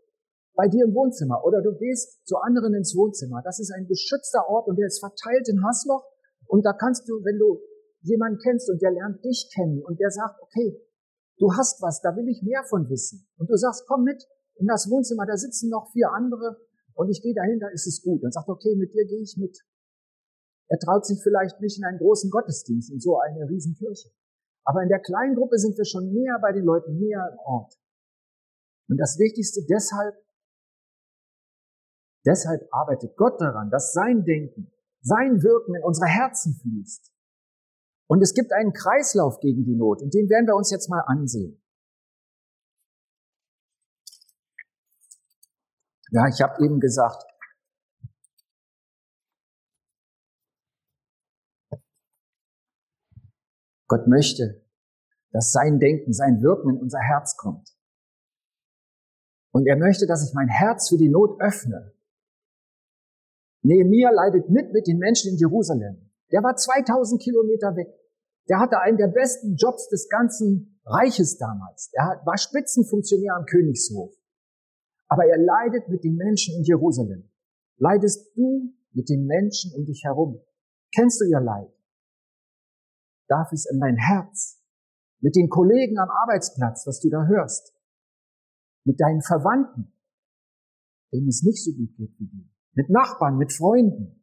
bei 0.56 0.70
dir 0.70 0.86
im 0.86 0.96
Wohnzimmer 0.96 1.44
oder 1.44 1.62
du 1.62 1.76
gehst 1.76 2.26
zu 2.26 2.38
anderen 2.38 2.74
ins 2.76 2.96
Wohnzimmer. 2.96 3.42
Das 3.44 3.60
ist 3.60 3.74
ein 3.74 3.88
geschützter 3.88 4.48
Ort 4.48 4.68
und 4.68 4.78
der 4.78 4.88
ist 4.88 5.00
verteilt 5.00 5.50
in 5.50 5.66
Hasloch 5.66 6.06
und 6.46 6.66
da 6.66 6.72
kannst 6.72 7.10
du, 7.10 7.14
wenn 7.26 7.38
du 7.38 7.60
jemanden 8.02 8.40
kennst 8.40 8.70
und 8.70 8.82
der 8.82 8.92
lernt 8.92 9.24
dich 9.26 9.52
kennen 9.54 9.84
und 9.84 10.00
der 10.00 10.12
sagt, 10.12 10.42
okay, 10.42 10.82
du 11.38 11.54
hast 11.54 11.82
was, 11.82 12.02
da 12.02 12.16
will 12.16 12.28
ich 12.28 12.42
mehr 12.44 12.64
von 12.64 12.90
wissen. 12.90 13.28
Und 13.38 13.50
du 13.50 13.56
sagst, 13.56 13.86
komm 13.88 14.04
mit 14.04 14.24
in 14.56 14.68
das 14.68 14.90
Wohnzimmer, 14.90 15.26
da 15.26 15.38
sitzen 15.38 15.70
noch 15.70 15.92
vier 15.92 16.12
andere 16.12 16.58
und 16.94 17.10
ich 17.10 17.22
gehe 17.22 17.34
dahin, 17.34 17.60
da 17.60 17.68
ist 17.70 17.86
es 17.86 18.02
gut. 18.02 18.24
Und 18.24 18.34
sagt, 18.34 18.50
okay, 18.50 18.76
mit 18.76 18.94
dir 18.94 19.06
gehe 19.06 19.22
ich 19.22 19.38
mit. 19.38 19.58
Er 20.68 20.80
traut 20.80 21.06
sich 21.06 21.22
vielleicht 21.22 21.62
nicht 21.62 21.78
in 21.78 21.86
einen 21.86 22.00
großen 22.00 22.30
Gottesdienst, 22.30 22.92
in 22.92 23.00
so 23.00 23.20
eine 23.20 23.48
Riesenkirche. 23.48 24.10
Aber 24.66 24.82
in 24.84 24.90
der 24.90 25.00
kleinen 25.00 25.36
Gruppe 25.36 25.58
sind 25.60 25.78
wir 25.78 25.86
schon 25.86 26.12
näher 26.12 26.40
bei 26.42 26.52
den 26.52 26.66
Leuten, 26.66 26.98
näher 26.98 27.30
im 27.32 27.40
Ort. 27.40 27.80
Und 28.90 28.98
das 28.98 29.18
Wichtigste 29.20 29.62
deshalb, 29.70 30.16
deshalb 32.26 32.68
arbeitet 32.72 33.16
Gott 33.16 33.40
daran, 33.40 33.70
dass 33.70 33.94
sein 33.94 34.26
Denken, 34.26 34.74
sein 35.02 35.42
Wirken 35.42 35.76
in 35.76 35.84
unsere 35.84 36.08
Herzen 36.08 36.56
fließt. 36.56 37.14
Und 38.08 38.22
es 38.22 38.34
gibt 38.34 38.54
einen 38.54 38.74
Kreislauf 38.74 39.40
gegen 39.40 39.66
die 39.66 39.76
Not 39.76 40.02
und 40.02 40.14
den 40.14 40.30
werden 40.30 40.48
wir 40.48 40.56
uns 40.56 40.72
jetzt 40.72 40.90
mal 40.90 41.02
ansehen. 41.02 41.62
Ja, 46.12 46.26
ich 46.30 46.42
habe 46.42 46.64
eben 46.64 46.80
gesagt, 46.80 47.24
Gott 53.88 54.08
möchte, 54.08 54.66
dass 55.32 55.52
sein 55.52 55.80
Denken, 55.80 56.14
sein 56.14 56.42
Wirken 56.42 56.76
in 56.76 56.82
unser 56.82 57.00
Herz 57.00 57.36
kommt. 57.38 57.76
Und 59.52 59.66
er 59.66 59.78
möchte, 59.78 60.06
dass 60.08 60.28
ich 60.28 60.34
mein 60.34 60.50
Herz 60.50 60.90
für 60.90 60.98
die 60.98 61.10
Not 61.10 61.42
öffne. 61.42 61.94
Nehemiah 63.64 64.12
leidet 64.12 64.50
mit 64.50 64.72
mit 64.72 64.88
den 64.88 64.98
Menschen 64.98 65.32
in 65.32 65.38
Jerusalem. 65.38 66.07
Der 66.32 66.44
war 66.44 66.56
2000 66.56 67.22
Kilometer 67.22 67.76
weg. 67.76 67.88
Der 68.50 68.60
hatte 68.60 68.80
einen 68.80 68.98
der 68.98 69.08
besten 69.08 69.56
Jobs 69.56 69.90
des 69.90 70.10
ganzen 70.10 70.80
Reiches 70.86 71.38
damals. 71.38 71.90
Er 71.94 72.22
war 72.26 72.38
Spitzenfunktionär 72.38 73.36
am 73.36 73.46
Königshof. 73.46 74.14
Aber 75.10 75.26
er 75.26 75.38
leidet 75.38 75.90
mit 75.90 76.04
den 76.04 76.16
Menschen 76.16 76.56
in 76.56 76.64
Jerusalem. 76.64 77.30
Leidest 77.78 78.36
du 78.36 78.74
mit 78.92 79.10
den 79.10 79.26
Menschen 79.26 79.72
um 79.76 79.86
dich 79.86 80.04
herum? 80.04 80.42
Kennst 80.96 81.22
du 81.22 81.26
ihr 81.26 81.40
Leid? 81.40 81.72
Darf 83.28 83.52
es 83.52 83.66
in 83.70 83.80
dein 83.80 83.98
Herz? 83.98 84.62
Mit 85.20 85.36
den 85.36 85.50
Kollegen 85.50 85.98
am 86.00 86.10
Arbeitsplatz, 86.10 86.86
was 86.88 87.00
du 87.00 87.10
da 87.10 87.26
hörst? 87.26 87.74
Mit 88.86 89.00
deinen 89.02 89.22
Verwandten, 89.22 89.92
denen 91.12 91.28
es 91.28 91.44
nicht 91.44 91.64
so 91.64 91.72
gut 91.72 91.96
geht 91.98 92.18
wie 92.20 92.28
dir? 92.28 92.50
Mit 92.74 92.90
Nachbarn, 92.90 93.38
mit 93.38 93.52
Freunden? 93.52 94.17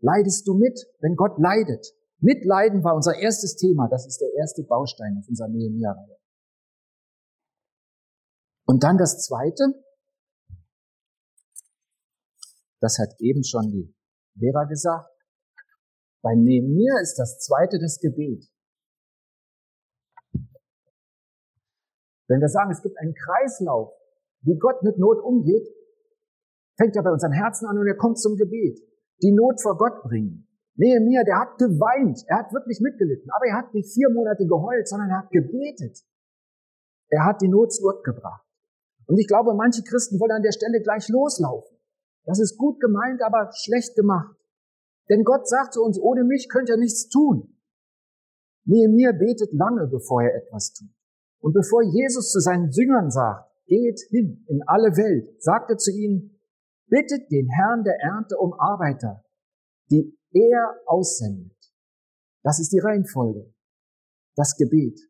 Leidest 0.00 0.46
du 0.46 0.54
mit, 0.54 0.78
wenn 1.00 1.16
Gott 1.16 1.38
leidet? 1.38 1.94
Mitleiden 2.18 2.84
war 2.84 2.94
unser 2.94 3.16
erstes 3.18 3.56
Thema. 3.56 3.88
Das 3.88 4.06
ist 4.06 4.18
der 4.20 4.32
erste 4.34 4.62
Baustein 4.62 5.18
auf 5.18 5.28
unserer 5.28 5.48
Nehemiah-Reihe. 5.48 6.18
Und 8.66 8.82
dann 8.82 8.96
das 8.96 9.22
zweite. 9.24 9.64
Das 12.80 12.98
hat 12.98 13.14
eben 13.20 13.44
schon 13.44 13.70
die 13.70 13.94
Vera 14.38 14.64
gesagt. 14.64 15.10
Bei 16.22 16.34
Nehemiah 16.34 17.00
ist 17.02 17.16
das 17.18 17.38
zweite 17.40 17.78
das 17.78 17.98
Gebet. 18.00 18.48
Wenn 22.26 22.40
wir 22.40 22.48
sagen, 22.48 22.70
es 22.70 22.82
gibt 22.82 22.98
einen 22.98 23.14
Kreislauf, 23.14 23.92
wie 24.40 24.56
Gott 24.58 24.82
mit 24.82 24.98
Not 24.98 25.22
umgeht, 25.22 25.68
fängt 26.76 26.96
er 26.96 27.02
bei 27.02 27.10
unseren 27.10 27.32
Herzen 27.32 27.66
an 27.66 27.78
und 27.78 27.86
er 27.86 27.96
kommt 27.96 28.18
zum 28.18 28.36
Gebet. 28.36 28.80
Die 29.22 29.32
Not 29.32 29.60
vor 29.62 29.76
Gott 29.76 30.02
bringen. 30.02 30.46
Nehemiah, 30.76 31.22
der 31.24 31.40
hat 31.40 31.58
geweint, 31.58 32.24
er 32.26 32.38
hat 32.38 32.52
wirklich 32.52 32.80
mitgelitten, 32.80 33.30
aber 33.30 33.46
er 33.46 33.58
hat 33.58 33.74
nicht 33.74 33.92
vier 33.94 34.10
Monate 34.10 34.46
geheult, 34.46 34.88
sondern 34.88 35.10
er 35.10 35.18
hat 35.18 35.30
gebetet. 35.30 36.02
Er 37.08 37.24
hat 37.24 37.40
die 37.40 37.48
Not 37.48 37.72
zu 37.72 37.82
Gott 37.82 38.02
gebracht. 38.02 38.44
Und 39.06 39.18
ich 39.18 39.28
glaube, 39.28 39.54
manche 39.54 39.82
Christen 39.82 40.18
wollen 40.18 40.32
an 40.32 40.42
der 40.42 40.52
Stelle 40.52 40.80
gleich 40.82 41.08
loslaufen. 41.08 41.76
Das 42.24 42.40
ist 42.40 42.56
gut 42.56 42.80
gemeint, 42.80 43.22
aber 43.22 43.50
schlecht 43.52 43.94
gemacht. 43.94 44.34
Denn 45.08 45.24
Gott 45.24 45.46
sagt 45.46 45.74
zu 45.74 45.82
uns, 45.82 46.00
ohne 46.00 46.24
mich 46.24 46.48
könnt 46.50 46.70
ihr 46.70 46.78
nichts 46.78 47.08
tun. 47.08 47.54
Nehemiah 48.64 49.12
betet 49.12 49.52
lange, 49.52 49.86
bevor 49.86 50.22
er 50.22 50.34
etwas 50.34 50.72
tut. 50.72 50.88
Und 51.40 51.52
bevor 51.52 51.82
Jesus 51.82 52.32
zu 52.32 52.40
seinen 52.40 52.70
Jüngern 52.70 53.10
sagt, 53.10 53.50
geht 53.66 54.00
hin 54.08 54.44
in 54.48 54.62
alle 54.66 54.96
Welt, 54.96 55.42
sagt 55.42 55.70
er 55.70 55.76
zu 55.76 55.92
ihnen, 55.92 56.33
bittet 56.86 57.30
den 57.30 57.48
Herrn 57.48 57.84
der 57.84 57.98
Ernte 58.00 58.36
um 58.38 58.52
Arbeiter, 58.54 59.24
die 59.90 60.18
er 60.32 60.80
aussendet. 60.86 61.56
Das 62.42 62.58
ist 62.58 62.72
die 62.72 62.80
Reihenfolge. 62.80 63.54
Das 64.36 64.56
Gebet. 64.56 65.00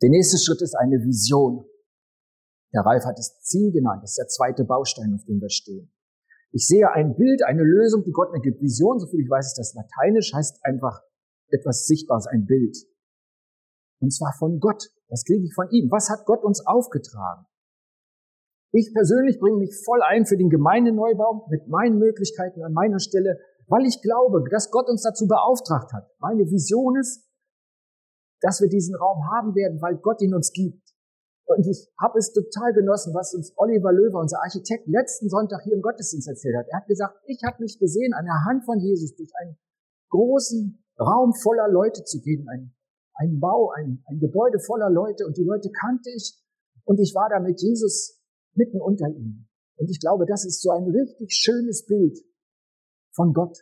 Der 0.00 0.10
nächste 0.10 0.36
Schritt 0.36 0.60
ist 0.62 0.74
eine 0.74 0.96
Vision. 0.96 1.64
Der 2.72 2.82
Ralf 2.82 3.04
hat 3.04 3.18
es 3.18 3.38
Ziel 3.40 3.70
genannt. 3.70 4.02
Das 4.02 4.12
ist 4.12 4.18
der 4.18 4.26
zweite 4.26 4.64
Baustein, 4.64 5.14
auf 5.14 5.24
dem 5.26 5.40
wir 5.40 5.50
stehen. 5.50 5.92
Ich 6.52 6.66
sehe 6.66 6.90
ein 6.92 7.16
Bild, 7.16 7.42
eine 7.44 7.62
Lösung, 7.62 8.04
die 8.04 8.12
Gott 8.12 8.30
mir 8.32 8.40
gibt. 8.40 8.60
Vision, 8.60 9.00
so 9.00 9.06
viel 9.06 9.20
ich 9.20 9.30
weiß, 9.30 9.46
ist 9.46 9.58
das 9.58 9.74
Lateinisch, 9.74 10.32
heißt 10.34 10.64
einfach 10.64 11.02
etwas 11.48 11.86
Sichtbares, 11.86 12.26
ein 12.26 12.44
Bild. 12.44 12.76
Und 14.00 14.12
zwar 14.12 14.32
von 14.38 14.60
Gott. 14.60 14.90
Das 15.08 15.24
kriege 15.24 15.44
ich 15.44 15.54
von 15.54 15.68
ihm. 15.70 15.90
Was 15.90 16.10
hat 16.10 16.26
Gott 16.26 16.44
uns 16.44 16.64
aufgetragen? 16.66 17.46
Ich 18.72 18.92
persönlich 18.92 19.38
bringe 19.38 19.58
mich 19.58 19.74
voll 19.84 20.02
ein 20.02 20.26
für 20.26 20.36
den 20.36 20.48
Gemeindeneubau 20.48 21.46
mit 21.50 21.68
meinen 21.68 21.98
Möglichkeiten 21.98 22.62
an 22.62 22.72
meiner 22.72 22.98
Stelle, 22.98 23.38
weil 23.68 23.86
ich 23.86 24.00
glaube, 24.02 24.44
dass 24.50 24.70
Gott 24.70 24.88
uns 24.88 25.02
dazu 25.02 25.26
beauftragt 25.26 25.92
hat. 25.92 26.10
Meine 26.18 26.44
Vision 26.50 26.96
ist, 26.98 27.28
dass 28.40 28.60
wir 28.60 28.68
diesen 28.68 28.96
Raum 28.96 29.30
haben 29.30 29.54
werden, 29.54 29.80
weil 29.80 29.96
Gott 29.96 30.20
ihn 30.20 30.34
uns 30.34 30.52
gibt. 30.52 30.91
Und 31.44 31.66
ich 31.66 31.90
habe 32.00 32.18
es 32.18 32.32
total 32.32 32.72
genossen, 32.72 33.12
was 33.14 33.34
uns 33.34 33.52
Oliver 33.56 33.92
Löwer, 33.92 34.20
unser 34.20 34.42
Architekt, 34.42 34.86
letzten 34.86 35.28
Sonntag 35.28 35.62
hier 35.64 35.74
im 35.74 35.82
Gottesdienst 35.82 36.28
erzählt 36.28 36.56
hat. 36.56 36.66
Er 36.68 36.78
hat 36.78 36.86
gesagt, 36.86 37.18
ich 37.26 37.42
habe 37.44 37.62
mich 37.62 37.78
gesehen 37.78 38.14
an 38.14 38.24
der 38.24 38.44
Hand 38.46 38.64
von 38.64 38.78
Jesus 38.78 39.14
durch 39.16 39.30
einen 39.40 39.58
großen 40.10 40.82
Raum 40.98 41.34
voller 41.34 41.68
Leute 41.68 42.04
zu 42.04 42.20
gehen, 42.20 42.48
ein, 42.48 42.74
ein 43.14 43.40
Bau, 43.40 43.70
ein, 43.70 44.02
ein 44.06 44.20
Gebäude 44.20 44.60
voller 44.60 44.90
Leute 44.90 45.26
und 45.26 45.36
die 45.36 45.44
Leute 45.44 45.70
kannte 45.70 46.10
ich 46.14 46.40
und 46.84 47.00
ich 47.00 47.14
war 47.14 47.28
da 47.28 47.40
mit 47.40 47.60
Jesus 47.60 48.20
mitten 48.54 48.80
unter 48.80 49.08
ihnen. 49.08 49.48
Und 49.76 49.90
ich 49.90 49.98
glaube, 50.00 50.26
das 50.26 50.44
ist 50.44 50.62
so 50.62 50.70
ein 50.70 50.84
richtig 50.84 51.32
schönes 51.32 51.86
Bild 51.86 52.18
von 53.10 53.32
Gott. 53.32 53.58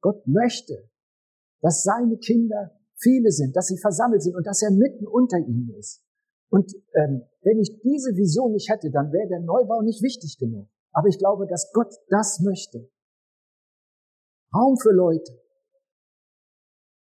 Gott 0.00 0.26
möchte, 0.26 0.90
dass 1.60 1.82
seine 1.82 2.18
Kinder 2.18 2.72
viele 2.96 3.30
sind, 3.30 3.54
dass 3.56 3.66
sie 3.66 3.78
versammelt 3.78 4.22
sind 4.22 4.34
und 4.34 4.46
dass 4.46 4.62
er 4.62 4.70
mitten 4.70 5.06
unter 5.06 5.38
ihnen 5.38 5.74
ist. 5.78 6.02
Und 6.50 6.74
ähm, 6.94 7.22
wenn 7.42 7.58
ich 7.58 7.80
diese 7.82 8.16
Vision 8.16 8.52
nicht 8.52 8.70
hätte, 8.70 8.90
dann 8.90 9.12
wäre 9.12 9.28
der 9.28 9.40
Neubau 9.40 9.82
nicht 9.82 10.02
wichtig 10.02 10.38
genug. 10.38 10.68
Aber 10.92 11.08
ich 11.08 11.18
glaube, 11.18 11.46
dass 11.46 11.70
Gott 11.72 11.94
das 12.08 12.40
möchte. 12.40 12.90
Raum 14.54 14.78
für 14.78 14.92
Leute, 14.92 15.30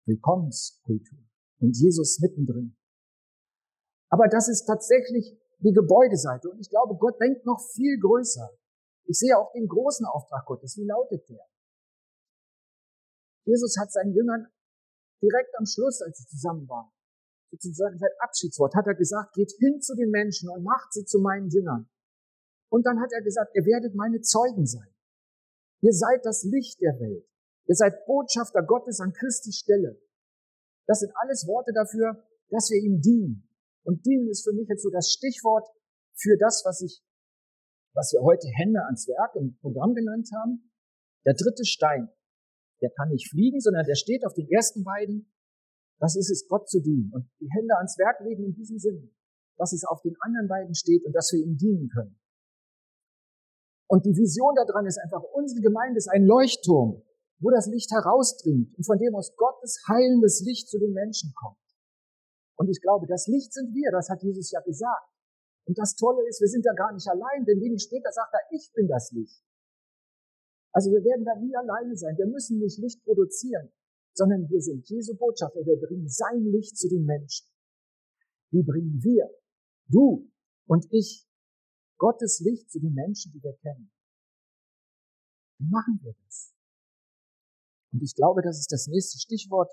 Willkommenskultur 0.05 1.19
und 1.59 1.77
Jesus 1.77 2.19
mittendrin. 2.19 2.75
Aber 4.09 4.27
das 4.27 4.49
ist 4.49 4.65
tatsächlich 4.65 5.37
die 5.59 5.73
Gebäudeseite 5.73 6.49
und 6.49 6.59
ich 6.59 6.69
glaube, 6.69 6.95
Gott 6.97 7.19
denkt 7.21 7.45
noch 7.45 7.59
viel 7.73 7.99
größer. 7.99 8.49
Ich 9.05 9.19
sehe 9.19 9.37
auch 9.37 9.51
den 9.53 9.67
großen 9.67 10.05
Auftrag 10.05 10.45
Gottes. 10.45 10.75
Wie 10.77 10.85
lautet 10.85 11.29
der? 11.29 11.45
Jesus 13.45 13.77
hat 13.79 13.91
seinen 13.91 14.13
Jüngern 14.13 14.47
direkt 15.21 15.55
am 15.57 15.65
Schluss, 15.65 16.01
als 16.01 16.17
sie 16.17 16.27
zusammen 16.27 16.67
waren, 16.67 16.91
sozusagen 17.61 17.97
sein 17.97 18.11
Abschiedswort, 18.19 18.75
hat 18.75 18.87
er 18.87 18.95
gesagt, 18.95 19.33
geht 19.33 19.51
hin 19.59 19.81
zu 19.81 19.95
den 19.95 20.09
Menschen 20.09 20.49
und 20.49 20.63
macht 20.63 20.93
sie 20.93 21.05
zu 21.05 21.19
meinen 21.19 21.49
Jüngern. 21.49 21.89
Und 22.69 22.85
dann 22.85 22.99
hat 22.99 23.11
er 23.11 23.21
gesagt, 23.21 23.55
ihr 23.55 23.65
werdet 23.65 23.95
meine 23.95 24.21
Zeugen 24.21 24.65
sein. 24.65 24.87
Ihr 25.81 25.93
seid 25.93 26.25
das 26.25 26.43
Licht 26.43 26.81
der 26.81 26.99
Welt. 26.99 27.25
Ihr 27.67 27.75
seid 27.75 28.05
Botschafter 28.05 28.63
Gottes 28.63 28.99
an 28.99 29.13
Christi 29.13 29.51
Stelle. 29.51 29.99
Das 30.87 30.99
sind 30.99 31.11
alles 31.15 31.47
Worte 31.47 31.71
dafür, 31.73 32.23
dass 32.49 32.69
wir 32.69 32.81
ihm 32.81 33.01
dienen. 33.01 33.47
Und 33.83 34.05
dienen 34.05 34.29
ist 34.29 34.43
für 34.43 34.53
mich 34.53 34.67
jetzt 34.67 34.83
so 34.83 34.89
das 34.89 35.11
Stichwort 35.11 35.67
für 36.15 36.37
das, 36.37 36.63
was 36.65 36.81
ich, 36.81 37.03
was 37.93 38.11
wir 38.13 38.21
heute 38.21 38.47
Hände 38.47 38.81
ans 38.85 39.07
Werk 39.07 39.35
im 39.35 39.57
Programm 39.61 39.93
genannt 39.93 40.29
haben. 40.35 40.71
Der 41.25 41.33
dritte 41.33 41.65
Stein, 41.65 42.09
der 42.81 42.89
kann 42.91 43.09
nicht 43.09 43.29
fliegen, 43.29 43.59
sondern 43.59 43.85
der 43.85 43.95
steht 43.95 44.25
auf 44.25 44.33
den 44.33 44.49
ersten 44.49 44.83
beiden. 44.83 45.31
Das 45.99 46.15
ist 46.15 46.29
es, 46.29 46.47
Gott 46.47 46.69
zu 46.69 46.81
dienen. 46.81 47.11
Und 47.13 47.29
die 47.39 47.49
Hände 47.49 47.75
ans 47.77 47.97
Werk 47.97 48.19
legen 48.21 48.43
in 48.43 48.53
diesem 48.53 48.77
Sinne, 48.77 49.09
dass 49.57 49.73
es 49.73 49.85
auf 49.85 50.01
den 50.01 50.15
anderen 50.19 50.47
beiden 50.47 50.75
steht 50.75 51.05
und 51.05 51.13
dass 51.13 51.31
wir 51.31 51.39
ihm 51.39 51.57
dienen 51.57 51.89
können. 51.89 52.19
Und 53.87 54.05
die 54.05 54.15
Vision 54.15 54.55
daran 54.55 54.85
ist 54.85 54.97
einfach, 54.97 55.23
unsere 55.33 55.61
Gemeinde 55.61 55.97
ist 55.97 56.09
ein 56.09 56.25
Leuchtturm 56.25 57.01
wo 57.39 57.51
das 57.51 57.67
Licht 57.67 57.91
herausdringt 57.91 58.75
und 58.77 58.85
von 58.85 58.97
dem 58.97 59.15
aus 59.15 59.35
Gottes 59.35 59.83
heilendes 59.87 60.41
Licht 60.41 60.69
zu 60.69 60.79
den 60.79 60.93
Menschen 60.93 61.33
kommt. 61.35 61.59
Und 62.57 62.69
ich 62.69 62.81
glaube, 62.81 63.05
das 63.07 63.27
Licht 63.27 63.53
sind 63.53 63.73
wir, 63.73 63.91
das 63.91 64.09
hat 64.09 64.23
Jesus 64.23 64.51
ja 64.51 64.61
gesagt. 64.61 65.11
Und 65.65 65.77
das 65.77 65.95
Tolle 65.95 66.25
ist, 66.27 66.39
wir 66.39 66.47
sind 66.47 66.65
da 66.65 66.73
gar 66.73 66.93
nicht 66.93 67.07
allein, 67.07 67.43
denn 67.45 67.59
wenig 67.59 67.83
später 67.83 68.11
sagt 68.11 68.33
er, 68.33 68.39
ich 68.51 68.71
bin 68.73 68.87
das 68.87 69.11
Licht. 69.11 69.43
Also 70.71 70.91
wir 70.91 71.03
werden 71.03 71.25
da 71.25 71.35
nie 71.35 71.55
alleine 71.55 71.95
sein. 71.95 72.17
Wir 72.17 72.27
müssen 72.27 72.59
nicht 72.59 72.77
Licht 72.79 73.03
produzieren, 73.03 73.71
sondern 74.15 74.49
wir 74.49 74.61
sind 74.61 74.87
Jesu 74.89 75.15
Botschafter. 75.15 75.65
Wir 75.65 75.77
bringen 75.79 76.07
sein 76.07 76.45
Licht 76.45 76.77
zu 76.77 76.87
den 76.87 77.05
Menschen. 77.05 77.47
Wie 78.51 78.63
bringen 78.63 79.03
wir, 79.03 79.29
du 79.87 80.31
und 80.67 80.87
ich, 80.91 81.27
Gottes 81.97 82.39
Licht 82.39 82.71
zu 82.71 82.79
den 82.79 82.93
Menschen, 82.93 83.31
die 83.31 83.43
wir 83.43 83.53
kennen? 83.57 83.91
Wie 85.59 85.69
machen 85.69 85.99
wir 86.01 86.13
das? 86.25 86.53
Und 87.91 88.03
ich 88.03 88.15
glaube, 88.15 88.41
das 88.41 88.59
ist 88.59 88.71
das 88.71 88.87
nächste 88.87 89.19
Stichwort. 89.19 89.71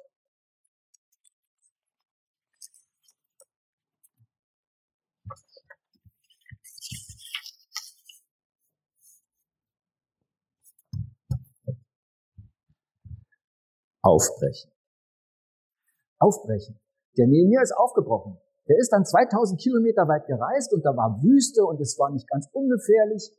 Aufbrechen. 14.02 14.70
Aufbrechen. 16.18 16.78
Der 17.16 17.26
Nehemiah 17.26 17.62
ist 17.62 17.76
aufgebrochen. 17.76 18.38
Der 18.68 18.78
ist 18.78 18.92
dann 18.92 19.04
2000 19.04 19.60
Kilometer 19.60 20.06
weit 20.08 20.26
gereist 20.26 20.72
und 20.74 20.84
da 20.84 20.96
war 20.96 21.22
Wüste 21.22 21.64
und 21.64 21.80
es 21.80 21.98
war 21.98 22.10
nicht 22.10 22.28
ganz 22.28 22.48
ungefährlich. 22.52 23.30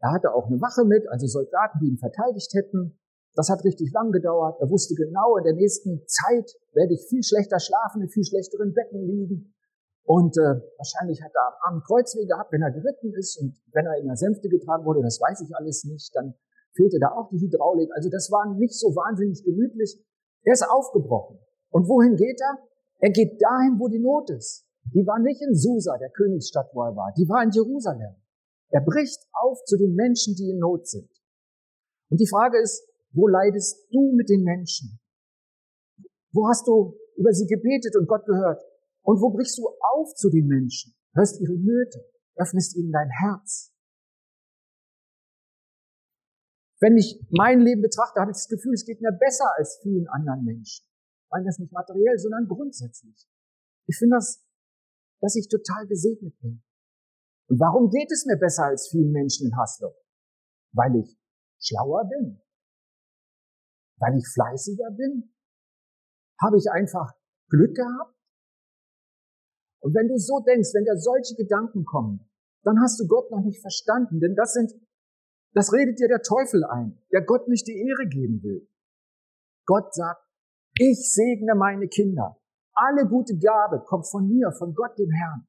Er 0.00 0.12
hatte 0.12 0.34
auch 0.34 0.46
eine 0.46 0.60
Wache 0.60 0.84
mit, 0.84 1.08
also 1.08 1.26
Soldaten, 1.26 1.78
die 1.80 1.88
ihn 1.88 1.98
verteidigt 1.98 2.52
hätten. 2.54 2.98
Das 3.34 3.48
hat 3.48 3.64
richtig 3.64 3.92
lang 3.92 4.12
gedauert. 4.12 4.60
Er 4.60 4.70
wusste 4.70 4.94
genau, 4.94 5.36
in 5.36 5.44
der 5.44 5.54
nächsten 5.54 6.04
Zeit 6.06 6.56
werde 6.72 6.94
ich 6.94 7.06
viel 7.08 7.22
schlechter 7.22 7.60
schlafen, 7.60 8.02
in 8.02 8.08
viel 8.08 8.24
schlechteren 8.24 8.72
Betten 8.72 9.04
liegen. 9.04 9.54
Und 10.04 10.36
äh, 10.38 10.60
wahrscheinlich 10.78 11.20
hat 11.22 11.32
er 11.34 11.48
am 11.48 11.54
Arm 11.74 11.82
Kreuzweh 11.82 12.24
gehabt, 12.24 12.52
wenn 12.52 12.62
er 12.62 12.70
geritten 12.70 13.12
ist 13.14 13.36
und 13.40 13.60
wenn 13.72 13.86
er 13.86 13.98
in 13.98 14.06
der 14.06 14.16
Sänfte 14.16 14.48
getragen 14.48 14.84
wurde, 14.84 15.02
das 15.02 15.20
weiß 15.20 15.40
ich 15.42 15.54
alles 15.56 15.84
nicht, 15.84 16.14
dann 16.14 16.34
fehlte 16.76 16.98
da 17.00 17.08
auch 17.16 17.28
die 17.30 17.40
Hydraulik. 17.40 17.90
Also 17.94 18.10
das 18.10 18.30
war 18.30 18.54
nicht 18.54 18.74
so 18.74 18.94
wahnsinnig 18.94 19.42
gemütlich. 19.42 19.98
Er 20.44 20.52
ist 20.52 20.68
aufgebrochen. 20.68 21.38
Und 21.70 21.88
wohin 21.88 22.16
geht 22.16 22.40
er? 22.40 22.58
Er 23.00 23.10
geht 23.10 23.42
dahin, 23.42 23.80
wo 23.80 23.88
die 23.88 23.98
Not 23.98 24.30
ist. 24.30 24.64
Die 24.94 25.04
war 25.06 25.18
nicht 25.18 25.42
in 25.42 25.54
Susa, 25.54 25.98
der 25.98 26.10
Königsstadt, 26.10 26.70
wo 26.72 26.82
er 26.82 26.94
war. 26.94 27.12
Die 27.16 27.28
war 27.28 27.42
in 27.42 27.50
Jerusalem. 27.50 28.14
Er 28.70 28.80
bricht 28.80 29.18
auf 29.32 29.64
zu 29.64 29.76
den 29.76 29.94
Menschen, 29.94 30.34
die 30.36 30.50
in 30.50 30.58
Not 30.58 30.86
sind. 30.86 31.10
Und 32.08 32.20
die 32.20 32.28
Frage 32.28 32.60
ist, 32.60 32.86
wo 33.12 33.26
leidest 33.26 33.88
du 33.92 34.12
mit 34.12 34.28
den 34.28 34.42
Menschen? 34.42 35.00
Wo 36.32 36.46
hast 36.48 36.66
du 36.68 36.94
über 37.16 37.32
sie 37.32 37.46
gebetet 37.46 37.96
und 37.96 38.06
Gott 38.06 38.24
gehört? 38.26 38.62
Und 39.02 39.20
wo 39.20 39.30
brichst 39.30 39.58
du 39.58 39.68
auf 39.68 40.14
zu 40.14 40.30
den 40.30 40.46
Menschen? 40.46 40.94
Hörst 41.14 41.40
ihre 41.40 41.54
Nöte, 41.54 42.04
öffnest 42.36 42.76
ihnen 42.76 42.92
dein 42.92 43.08
Herz. 43.08 43.72
Wenn 46.80 46.96
ich 46.96 47.20
mein 47.30 47.60
Leben 47.60 47.82
betrachte, 47.82 48.20
habe 48.20 48.30
ich 48.30 48.36
das 48.36 48.48
Gefühl, 48.48 48.74
es 48.74 48.84
geht 48.84 49.00
mir 49.00 49.12
besser 49.12 49.50
als 49.56 49.78
vielen 49.82 50.06
anderen 50.08 50.44
Menschen. 50.44 50.84
Ich 50.84 51.30
meine 51.30 51.46
das 51.46 51.58
nicht 51.58 51.72
materiell, 51.72 52.18
sondern 52.18 52.46
grundsätzlich. 52.46 53.26
Ich 53.88 53.96
finde 53.96 54.16
das, 54.16 54.44
dass 55.20 55.36
ich 55.36 55.48
total 55.48 55.86
gesegnet 55.86 56.38
bin. 56.40 56.62
Und 57.48 57.60
warum 57.60 57.90
geht 57.90 58.10
es 58.10 58.26
mir 58.26 58.36
besser 58.36 58.64
als 58.64 58.88
vielen 58.90 59.12
Menschen 59.12 59.46
in 59.46 59.56
Haslo? 59.56 59.94
Weil 60.72 60.96
ich 60.96 61.16
schlauer 61.58 62.08
bin. 62.08 62.42
Weil 63.98 64.18
ich 64.18 64.26
fleißiger 64.28 64.90
bin. 64.90 65.32
Habe 66.42 66.58
ich 66.58 66.70
einfach 66.70 67.14
Glück 67.48 67.74
gehabt? 67.74 68.14
Und 69.80 69.94
wenn 69.94 70.08
du 70.08 70.18
so 70.18 70.40
denkst, 70.40 70.74
wenn 70.74 70.84
dir 70.84 70.98
solche 70.98 71.34
Gedanken 71.36 71.84
kommen, 71.84 72.28
dann 72.64 72.80
hast 72.82 72.98
du 72.98 73.06
Gott 73.06 73.30
noch 73.30 73.44
nicht 73.44 73.60
verstanden, 73.60 74.18
denn 74.18 74.34
das 74.34 74.52
sind, 74.52 74.72
das 75.56 75.72
redet 75.72 75.98
dir 75.98 76.08
der 76.08 76.20
Teufel 76.20 76.64
ein, 76.64 77.00
der 77.10 77.24
Gott 77.24 77.48
nicht 77.48 77.66
die 77.66 77.80
Ehre 77.80 78.06
geben 78.10 78.42
will. 78.42 78.68
Gott 79.64 79.94
sagt, 79.94 80.20
ich 80.78 81.10
segne 81.10 81.54
meine 81.54 81.88
Kinder. 81.88 82.36
Alle 82.74 83.08
gute 83.08 83.38
Gabe 83.38 83.82
kommt 83.86 84.06
von 84.06 84.28
mir, 84.28 84.52
von 84.52 84.74
Gott 84.74 84.98
dem 84.98 85.10
Herrn. 85.10 85.46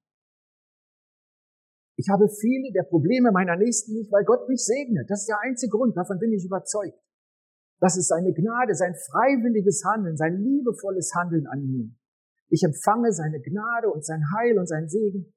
Ich 1.97 2.07
habe 2.07 2.29
viele 2.29 2.71
der 2.71 2.83
Probleme 2.83 3.33
meiner 3.33 3.57
Nächsten 3.57 3.95
nicht, 3.95 4.09
weil 4.09 4.23
Gott 4.23 4.47
mich 4.47 4.63
segnet. 4.63 5.09
Das 5.09 5.21
ist 5.21 5.27
der 5.27 5.41
einzige 5.41 5.71
Grund, 5.71 5.97
davon 5.97 6.19
bin 6.19 6.31
ich 6.31 6.45
überzeugt. 6.45 6.97
Das 7.81 7.97
ist 7.97 8.07
seine 8.07 8.31
Gnade, 8.31 8.75
sein 8.75 8.95
freiwilliges 9.11 9.83
Handeln, 9.83 10.15
sein 10.15 10.37
liebevolles 10.37 11.11
Handeln 11.15 11.47
an 11.47 11.67
mir. 11.67 11.91
Ich 12.47 12.63
empfange 12.63 13.11
seine 13.11 13.41
Gnade 13.41 13.91
und 13.91 14.05
sein 14.05 14.23
Heil 14.37 14.57
und 14.57 14.67
sein 14.67 14.87
Segen, 14.87 15.33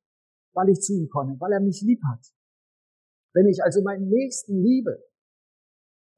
weil 0.55 0.69
ich 0.69 0.81
zu 0.81 0.93
ihm 0.93 1.09
komme, 1.09 1.35
weil 1.41 1.53
er 1.55 1.61
mich 1.61 1.83
lieb 1.83 2.01
hat. 2.09 2.25
Wenn 3.33 3.47
ich 3.47 3.63
also 3.63 3.83
meinen 3.83 4.09
Nächsten 4.09 4.63
liebe, 4.63 5.03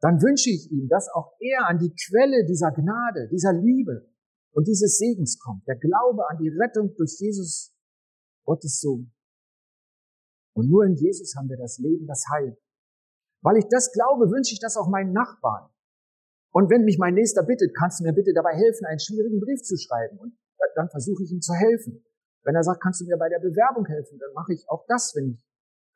dann 0.00 0.20
wünsche 0.20 0.50
ich 0.50 0.70
ihm, 0.70 0.88
dass 0.88 1.08
auch 1.14 1.32
er 1.38 1.68
an 1.68 1.78
die 1.78 1.94
Quelle 1.94 2.44
dieser 2.44 2.72
Gnade, 2.72 3.28
dieser 3.30 3.52
Liebe 3.52 4.10
und 4.52 4.66
dieses 4.66 4.98
Segens 4.98 5.38
kommt. 5.38 5.66
Der 5.68 5.76
Glaube 5.76 6.28
an 6.28 6.38
die 6.38 6.48
Rettung 6.48 6.94
durch 6.96 7.16
Jesus, 7.20 7.72
Gottes 8.44 8.80
Sohn. 8.80 9.12
Und 10.54 10.68
nur 10.68 10.84
in 10.84 10.94
Jesus 10.94 11.34
haben 11.36 11.48
wir 11.48 11.56
das 11.56 11.78
Leben, 11.78 12.06
das 12.06 12.24
Heil. 12.32 12.58
Weil 13.42 13.58
ich 13.58 13.66
das 13.68 13.92
glaube, 13.92 14.30
wünsche 14.30 14.52
ich 14.52 14.60
das 14.60 14.76
auch 14.76 14.88
meinen 14.88 15.12
Nachbarn. 15.12 15.70
Und 16.52 16.70
wenn 16.70 16.84
mich 16.84 16.98
mein 16.98 17.14
Nächster 17.14 17.42
bittet, 17.42 17.74
kannst 17.74 18.00
du 18.00 18.04
mir 18.04 18.12
bitte 18.12 18.32
dabei 18.34 18.54
helfen, 18.54 18.84
einen 18.86 19.00
schwierigen 19.00 19.40
Brief 19.40 19.62
zu 19.62 19.76
schreiben. 19.76 20.18
Und 20.18 20.36
dann 20.74 20.90
versuche 20.90 21.22
ich 21.22 21.32
ihm 21.32 21.40
zu 21.40 21.54
helfen. 21.54 22.04
Wenn 22.44 22.54
er 22.54 22.62
sagt, 22.62 22.82
kannst 22.82 23.00
du 23.00 23.06
mir 23.06 23.16
bei 23.16 23.28
der 23.28 23.38
Bewerbung 23.38 23.86
helfen, 23.86 24.18
dann 24.18 24.32
mache 24.34 24.52
ich 24.52 24.68
auch 24.68 24.84
das, 24.88 25.14
wenn 25.14 25.30
ich 25.30 25.46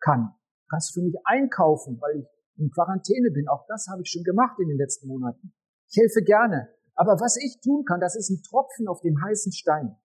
kann. 0.00 0.34
Kannst 0.68 0.94
für 0.94 1.02
mich 1.02 1.14
einkaufen, 1.24 2.00
weil 2.00 2.20
ich 2.20 2.26
in 2.56 2.70
Quarantäne 2.70 3.30
bin. 3.30 3.48
Auch 3.48 3.66
das 3.68 3.86
habe 3.90 4.02
ich 4.02 4.10
schon 4.10 4.24
gemacht 4.24 4.58
in 4.58 4.68
den 4.68 4.78
letzten 4.78 5.08
Monaten. 5.08 5.52
Ich 5.88 5.96
helfe 5.96 6.22
gerne. 6.22 6.68
Aber 6.94 7.20
was 7.20 7.36
ich 7.36 7.60
tun 7.62 7.84
kann, 7.84 8.00
das 8.00 8.16
ist 8.16 8.30
ein 8.30 8.42
Tropfen 8.42 8.88
auf 8.88 9.00
dem 9.00 9.22
heißen 9.22 9.52
Stein. 9.52 9.96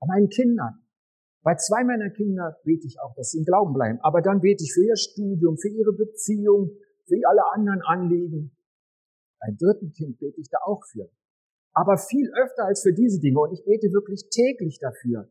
Bei 0.00 0.06
meinen 0.06 0.28
Kindern. 0.28 0.84
Bei 1.42 1.56
zwei 1.56 1.82
meiner 1.82 2.10
Kinder 2.10 2.60
bete 2.64 2.86
ich 2.86 3.00
auch, 3.00 3.14
dass 3.16 3.30
sie 3.30 3.38
im 3.38 3.44
Glauben 3.44 3.72
bleiben. 3.72 3.98
Aber 4.02 4.22
dann 4.22 4.40
bete 4.40 4.62
ich 4.62 4.72
für 4.72 4.84
ihr 4.84 4.96
Studium, 4.96 5.56
für 5.58 5.70
ihre 5.70 5.92
Beziehung, 5.92 6.70
für 7.06 7.16
alle 7.28 7.42
anderen 7.52 7.82
Anliegen. 7.82 8.56
Beim 9.40 9.56
dritten 9.56 9.90
Kind 9.92 10.18
bete 10.18 10.40
ich 10.40 10.48
da 10.50 10.58
auch 10.64 10.84
für 10.86 11.10
aber 11.74 11.96
viel 11.96 12.30
öfter 12.34 12.64
als 12.64 12.82
für 12.82 12.92
diese 12.92 13.20
Dinge. 13.20 13.40
Und 13.40 13.52
ich 13.52 13.64
bete 13.64 13.92
wirklich 13.92 14.28
täglich 14.30 14.78
dafür. 14.78 15.28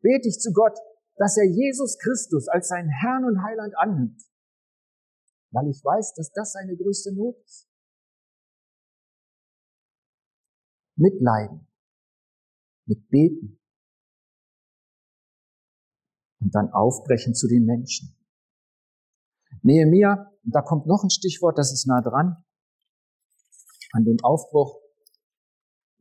Bete 0.00 0.28
ich 0.28 0.38
zu 0.40 0.52
Gott, 0.52 0.78
dass 1.16 1.36
er 1.36 1.44
Jesus 1.44 1.98
Christus 1.98 2.48
als 2.48 2.68
seinen 2.68 2.88
Herrn 2.88 3.24
und 3.24 3.42
Heiland 3.42 3.74
annimmt, 3.76 4.22
weil 5.50 5.68
ich 5.68 5.82
weiß, 5.84 6.14
dass 6.14 6.32
das 6.32 6.52
seine 6.52 6.76
größte 6.76 7.14
Not 7.14 7.36
ist. 7.44 7.68
Mitleiden, 10.96 11.66
mit 12.86 13.08
Beten 13.08 13.58
und 16.40 16.54
dann 16.54 16.70
aufbrechen 16.72 17.34
zu 17.34 17.48
den 17.48 17.64
Menschen. 17.64 18.16
Nehemiah, 19.62 20.32
und 20.44 20.54
da 20.54 20.60
kommt 20.60 20.86
noch 20.86 21.02
ein 21.02 21.10
Stichwort, 21.10 21.56
das 21.58 21.72
ist 21.72 21.86
nah 21.86 22.00
dran, 22.00 22.44
an 23.92 24.04
dem 24.04 24.18
Aufbruch 24.22 24.82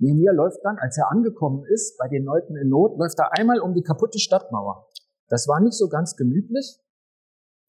Nehemiah 0.01 0.31
läuft 0.33 0.59
dann, 0.63 0.79
als 0.79 0.97
er 0.97 1.11
angekommen 1.11 1.63
ist, 1.65 1.95
bei 1.99 2.07
den 2.07 2.23
Leuten 2.23 2.57
in 2.57 2.69
Not, 2.69 2.97
läuft 2.97 3.19
er 3.19 3.37
einmal 3.37 3.59
um 3.59 3.75
die 3.75 3.83
kaputte 3.83 4.17
Stadtmauer. 4.17 4.89
Das 5.31 5.47
war 5.47 5.61
nicht 5.61 5.77
so 5.77 5.87
ganz 5.87 6.17
gemütlich, 6.17 6.77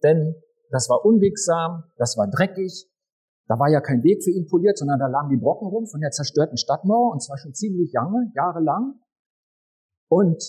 denn 0.03 0.35
das 0.71 0.89
war 0.89 1.05
unwegsam, 1.05 1.85
das 1.97 2.17
war 2.19 2.27
dreckig, 2.27 2.91
da 3.47 3.57
war 3.61 3.69
ja 3.69 3.81
kein 3.81 4.03
Weg 4.03 4.25
für 4.25 4.31
ihn 4.31 4.49
poliert, 4.49 4.77
sondern 4.77 4.99
da 4.99 5.07
lagen 5.07 5.29
die 5.31 5.37
Brocken 5.37 5.69
rum 5.69 5.87
von 5.87 6.01
der 6.01 6.11
zerstörten 6.11 6.57
Stadtmauer, 6.57 7.13
und 7.13 7.23
zwar 7.23 7.39
schon 7.39 7.55
ziemlich 7.55 7.93
lange, 7.93 8.33
jahrelang. 8.35 8.95
Und 10.09 10.43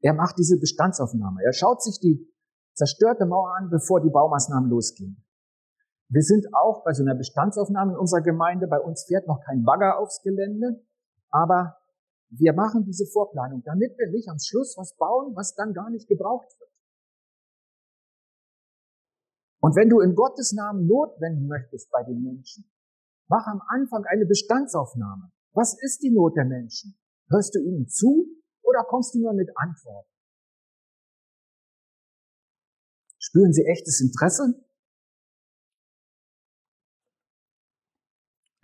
er 0.00 0.14
macht 0.14 0.38
diese 0.38 0.58
Bestandsaufnahme. 0.58 1.42
Er 1.44 1.52
schaut 1.52 1.82
sich 1.82 2.00
die 2.00 2.26
zerstörte 2.74 3.26
Mauer 3.26 3.54
an, 3.58 3.68
bevor 3.68 4.00
die 4.00 4.10
Baumaßnahmen 4.10 4.70
losgehen. 4.70 5.22
Wir 6.08 6.22
sind 6.22 6.46
auch 6.54 6.82
bei 6.82 6.94
so 6.94 7.02
einer 7.02 7.14
Bestandsaufnahme 7.14 7.92
in 7.92 7.98
unserer 7.98 8.22
Gemeinde. 8.22 8.68
Bei 8.68 8.80
uns 8.80 9.04
fährt 9.04 9.26
noch 9.26 9.40
kein 9.44 9.64
Bagger 9.64 9.98
aufs 9.98 10.22
Gelände, 10.22 10.82
aber 11.28 11.76
wir 12.30 12.52
machen 12.52 12.84
diese 12.84 13.06
Vorplanung, 13.06 13.62
damit 13.64 13.96
wir 13.98 14.10
nicht 14.10 14.28
am 14.28 14.38
Schluss 14.38 14.76
was 14.76 14.96
bauen, 14.96 15.34
was 15.36 15.54
dann 15.54 15.72
gar 15.72 15.90
nicht 15.90 16.08
gebraucht 16.08 16.48
wird. 16.58 16.70
Und 19.60 19.76
wenn 19.76 19.88
du 19.88 20.00
in 20.00 20.14
Gottes 20.14 20.52
Namen 20.52 20.86
Not 20.86 21.20
wenden 21.20 21.46
möchtest 21.46 21.90
bei 21.90 22.02
den 22.04 22.22
Menschen, 22.22 22.70
mach 23.28 23.46
am 23.46 23.60
Anfang 23.68 24.04
eine 24.04 24.26
Bestandsaufnahme. 24.26 25.30
Was 25.52 25.76
ist 25.80 26.02
die 26.02 26.10
Not 26.10 26.36
der 26.36 26.44
Menschen? 26.44 26.98
Hörst 27.30 27.54
du 27.54 27.60
ihnen 27.60 27.88
zu 27.88 28.26
oder 28.62 28.84
kommst 28.84 29.14
du 29.14 29.20
nur 29.20 29.32
mit 29.32 29.50
Antworten? 29.56 30.10
Spüren 33.18 33.52
sie 33.52 33.64
echtes 33.64 34.00
Interesse 34.00 34.66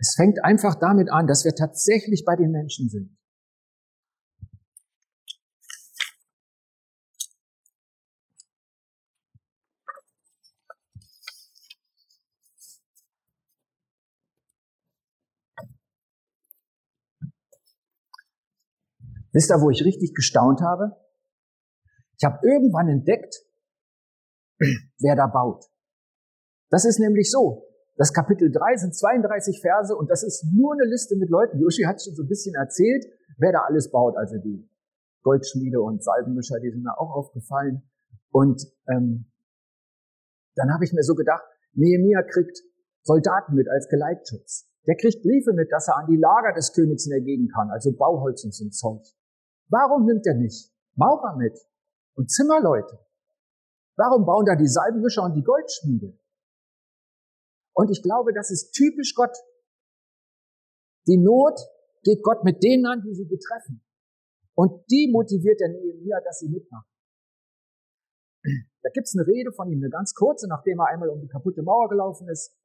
Es 0.03 0.15
fängt 0.17 0.43
einfach 0.43 0.75
damit 0.75 1.09
an, 1.09 1.27
dass 1.27 1.45
wir 1.45 1.55
tatsächlich 1.55 2.25
bei 2.25 2.35
den 2.35 2.51
Menschen 2.51 2.89
sind. 2.89 3.17
Wisst 19.33 19.51
ihr, 19.51 19.61
wo 19.61 19.69
ich 19.69 19.83
richtig 19.83 20.13
gestaunt 20.13 20.61
habe? 20.61 20.95
Ich 22.17 22.23
habe 22.23 22.39
irgendwann 22.43 22.87
entdeckt, 22.87 23.35
wer 24.99 25.15
da 25.15 25.27
baut. 25.27 25.65
Das 26.69 26.85
ist 26.85 26.99
nämlich 26.99 27.29
so. 27.29 27.67
Das 27.95 28.13
Kapitel 28.13 28.51
3 28.51 28.77
sind 28.77 28.95
32 28.95 29.61
Verse 29.61 29.95
und 29.95 30.09
das 30.09 30.23
ist 30.23 30.45
nur 30.53 30.73
eine 30.73 30.85
Liste 30.85 31.15
mit 31.15 31.29
Leuten. 31.29 31.59
Yoshi 31.59 31.83
hat 31.83 32.01
schon 32.01 32.15
so 32.15 32.23
ein 32.23 32.27
bisschen 32.27 32.55
erzählt, 32.55 33.05
wer 33.37 33.51
da 33.51 33.65
alles 33.67 33.91
baut. 33.91 34.15
Also 34.17 34.37
die 34.37 34.67
Goldschmiede 35.21 35.81
und 35.81 36.03
Salbenmischer, 36.03 36.59
die 36.59 36.71
sind 36.71 36.83
mir 36.83 36.97
auch 36.97 37.11
aufgefallen. 37.11 37.83
Und 38.31 38.63
ähm, 38.89 39.31
dann 40.55 40.73
habe 40.73 40.85
ich 40.85 40.93
mir 40.93 41.03
so 41.03 41.13
gedacht, 41.15 41.43
Nehemiah 41.73 42.23
kriegt 42.23 42.61
Soldaten 43.03 43.55
mit 43.55 43.67
als 43.69 43.87
Geleitschutz. 43.89 44.69
Der 44.87 44.95
kriegt 44.95 45.21
Briefe 45.23 45.53
mit, 45.53 45.71
dass 45.71 45.87
er 45.87 45.97
an 45.97 46.07
die 46.07 46.17
Lager 46.17 46.53
des 46.53 46.73
Königs 46.73 47.05
in 47.05 47.11
der 47.11 47.21
Gegend 47.21 47.53
kann, 47.53 47.69
also 47.69 47.91
Bauholz 47.95 48.43
und 48.43 48.53
so 48.53 48.67
Zeug. 48.69 49.01
Warum 49.73 50.05
nimmt 50.05 50.25
er 50.27 50.35
nicht 50.35 50.71
Maurer 50.93 51.35
mit 51.35 51.57
und 52.13 52.29
Zimmerleute? 52.29 52.99
Warum 53.97 54.23
bauen 54.23 54.45
da 54.45 54.55
die 54.55 54.67
Salbenwischer 54.67 55.23
und 55.23 55.33
die 55.33 55.41
Goldschmiede? 55.41 56.15
Und 57.73 57.89
ich 57.89 58.03
glaube, 58.03 58.33
das 58.33 58.51
ist 58.51 58.71
typisch 58.73 59.15
Gott. 59.15 59.35
Die 61.07 61.17
Not 61.17 61.59
geht 62.03 62.21
Gott 62.21 62.43
mit 62.43 62.61
denen 62.61 62.85
an, 62.85 63.01
die 63.01 63.15
sie 63.15 63.25
betreffen. 63.25 63.83
Und 64.53 64.85
die 64.91 65.09
motiviert 65.11 65.59
der 65.59 65.69
Nehemiah, 65.69 66.21
dass 66.23 66.39
sie 66.39 66.49
mitmachen. 66.49 66.89
Da 68.83 68.89
gibt's 68.93 69.15
eine 69.17 69.25
Rede 69.25 69.51
von 69.53 69.71
ihm, 69.71 69.79
eine 69.79 69.89
ganz 69.89 70.13
kurze, 70.13 70.47
nachdem 70.47 70.79
er 70.81 70.89
einmal 70.89 71.09
um 71.09 71.19
die 71.19 71.27
kaputte 71.27 71.63
Mauer 71.63 71.89
gelaufen 71.89 72.29
ist. 72.29 72.55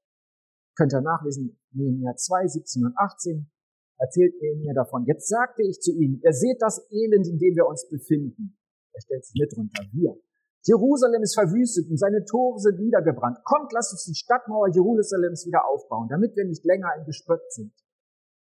Könnt 0.76 0.92
ihr 0.92 1.00
nachlesen, 1.00 1.58
Nehemiah 1.70 2.16
2, 2.16 2.48
17 2.48 2.84
und 2.84 2.98
18 2.98 3.50
erzählt 3.98 4.34
Nehemiah 4.40 4.74
davon. 4.74 5.04
Jetzt 5.06 5.28
sagte 5.28 5.62
ich 5.62 5.80
zu 5.80 5.92
ihnen, 5.92 6.20
ihr 6.22 6.32
seht 6.32 6.62
das 6.62 6.86
Elend, 6.90 7.26
in 7.26 7.38
dem 7.38 7.54
wir 7.54 7.66
uns 7.66 7.88
befinden. 7.88 8.56
Er 8.92 9.00
stellt 9.02 9.24
sich 9.24 9.40
mit 9.40 9.56
runter, 9.56 9.84
wir. 9.92 10.16
Jerusalem 10.64 11.22
ist 11.22 11.34
verwüstet 11.34 11.88
und 11.88 11.98
seine 11.98 12.24
Tore 12.24 12.58
sind 12.58 12.78
niedergebrannt. 12.80 13.38
Kommt, 13.44 13.72
lasst 13.72 13.92
uns 13.92 14.04
die 14.04 14.14
Stadtmauer 14.14 14.68
Jerusalems 14.68 15.46
wieder 15.46 15.66
aufbauen, 15.66 16.08
damit 16.10 16.36
wir 16.36 16.44
nicht 16.44 16.64
länger 16.64 16.90
ein 16.96 17.04
Gespött 17.06 17.42
sind. 17.50 17.72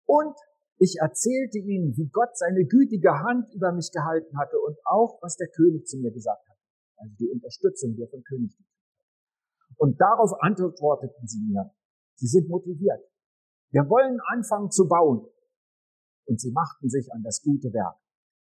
Und 0.06 0.36
ich 0.78 0.98
erzählte 1.02 1.58
ihnen, 1.60 1.96
wie 1.98 2.10
Gott 2.10 2.38
seine 2.38 2.66
gütige 2.66 3.12
Hand 3.12 3.54
über 3.54 3.72
mich 3.72 3.92
gehalten 3.92 4.38
hatte 4.38 4.58
und 4.60 4.78
auch, 4.86 5.20
was 5.22 5.36
der 5.38 5.48
König 5.48 5.88
zu 5.88 5.98
mir 5.98 6.12
gesagt 6.12 6.48
hat. 6.48 6.58
Also 6.98 7.16
die 7.20 7.30
Unterstützung, 7.30 7.96
die 7.96 8.04
er 8.04 8.10
vom 8.10 8.24
König 8.24 8.52
gekriegt. 8.52 8.70
Und 9.78 10.00
darauf 10.00 10.32
antworteten 10.40 11.28
sie 11.28 11.42
mir. 11.52 11.72
Sie 12.16 12.28
sind 12.28 12.48
motiviert. 12.50 13.02
Wir 13.72 13.90
wollen 13.90 14.20
anfangen 14.28 14.72
zu 14.72 14.88
bauen. 14.88 15.28
Und 16.26 16.40
sie 16.42 16.52
machten 16.52 16.90
sich 16.90 17.12
an 17.14 17.24
das 17.24 17.42
gute 17.42 17.72
Werk. 17.74 17.98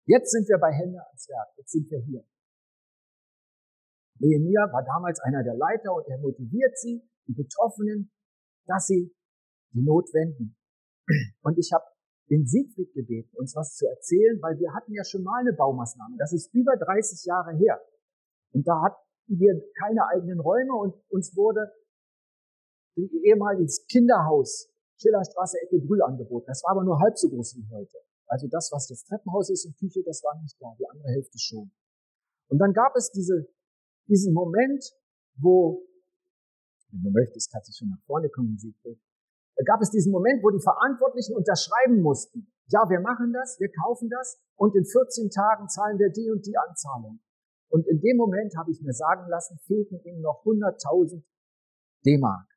Jetzt 0.05 0.31
sind 0.31 0.47
wir 0.47 0.57
bei 0.57 0.71
Hände 0.71 0.99
ans 1.05 1.27
Werk. 1.29 1.57
Jetzt 1.57 1.71
sind 1.71 1.89
wir 1.89 1.99
hier. 1.99 2.23
Nehemiah 4.19 4.71
war 4.71 4.83
damals 4.83 5.19
einer 5.21 5.43
der 5.43 5.55
Leiter 5.55 5.93
und 5.93 6.07
er 6.07 6.19
motiviert 6.19 6.77
sie, 6.77 7.01
die 7.27 7.33
Betroffenen, 7.33 8.11
dass 8.67 8.87
sie 8.87 9.13
die 9.73 9.81
Not 9.81 10.13
wenden. 10.13 10.55
Und 11.41 11.57
ich 11.57 11.71
habe 11.73 11.83
den 12.29 12.45
Siegfried 12.45 12.93
gebeten, 12.93 13.35
uns 13.35 13.55
was 13.55 13.75
zu 13.75 13.87
erzählen, 13.87 14.41
weil 14.41 14.57
wir 14.59 14.73
hatten 14.73 14.93
ja 14.93 15.03
schon 15.03 15.23
mal 15.23 15.41
eine 15.41 15.53
Baumaßnahme. 15.53 16.15
Das 16.17 16.31
ist 16.31 16.53
über 16.53 16.77
30 16.77 17.25
Jahre 17.25 17.55
her. 17.57 17.81
Und 18.53 18.67
da 18.67 18.81
hatten 18.81 19.03
wir 19.27 19.61
keine 19.79 20.07
eigenen 20.07 20.39
Räume 20.39 20.73
und 20.73 20.95
uns 21.09 21.35
wurde 21.35 21.71
ehemaliges 22.95 23.85
Kinderhaus 23.87 24.72
Schillerstraße 25.03 25.57
Ecke 25.63 25.79
Brühl 25.79 26.01
angeboten. 26.01 26.45
Das 26.47 26.63
war 26.63 26.71
aber 26.71 26.83
nur 26.83 26.99
halb 26.99 27.17
so 27.17 27.29
groß 27.29 27.57
wie 27.57 27.67
heute. 27.69 27.97
Also 28.27 28.47
das, 28.47 28.71
was 28.71 28.87
das 28.87 29.03
Treppenhaus 29.03 29.49
ist 29.49 29.65
und 29.65 29.77
Küche, 29.77 30.01
das 30.05 30.23
war 30.23 30.39
nicht 30.41 30.55
da, 30.59 30.73
die 30.79 30.87
andere 30.87 31.11
Hälfte 31.11 31.37
schon. 31.37 31.71
Und 32.47 32.57
dann 32.59 32.71
gab 32.71 32.95
es 32.95 33.11
diese, 33.11 33.45
diesen 34.07 34.33
Moment, 34.33 34.83
wo, 35.35 35.83
wenn 36.91 37.03
du 37.03 37.11
möchtest, 37.11 37.51
kannst 37.51 37.69
du 37.69 37.73
schon 37.73 37.89
nach 37.89 38.01
vorne 38.07 38.29
kommen, 38.29 38.57
Siegfried, 38.57 38.99
da 39.55 39.63
gab 39.65 39.81
es 39.81 39.91
diesen 39.91 40.11
Moment, 40.11 40.41
wo 40.43 40.49
die 40.49 40.63
Verantwortlichen 40.63 41.35
unterschreiben 41.35 42.01
mussten. 42.01 42.47
Ja, 42.67 42.89
wir 42.89 43.01
machen 43.01 43.33
das, 43.33 43.59
wir 43.59 43.69
kaufen 43.69 44.09
das 44.09 44.39
und 44.55 44.75
in 44.75 44.85
14 44.85 45.29
Tagen 45.29 45.69
zahlen 45.69 45.99
wir 45.99 46.09
die 46.09 46.31
und 46.31 46.45
die 46.45 46.57
Anzahlung. 46.57 47.19
Und 47.69 47.87
in 47.87 47.99
dem 48.01 48.17
Moment 48.17 48.55
habe 48.57 48.71
ich 48.71 48.81
mir 48.81 48.93
sagen 48.93 49.27
lassen, 49.29 49.59
fehlten 49.65 49.99
ihnen 50.03 50.21
noch 50.21 50.43
100.000 50.45 51.23
D-Mark. 52.05 52.52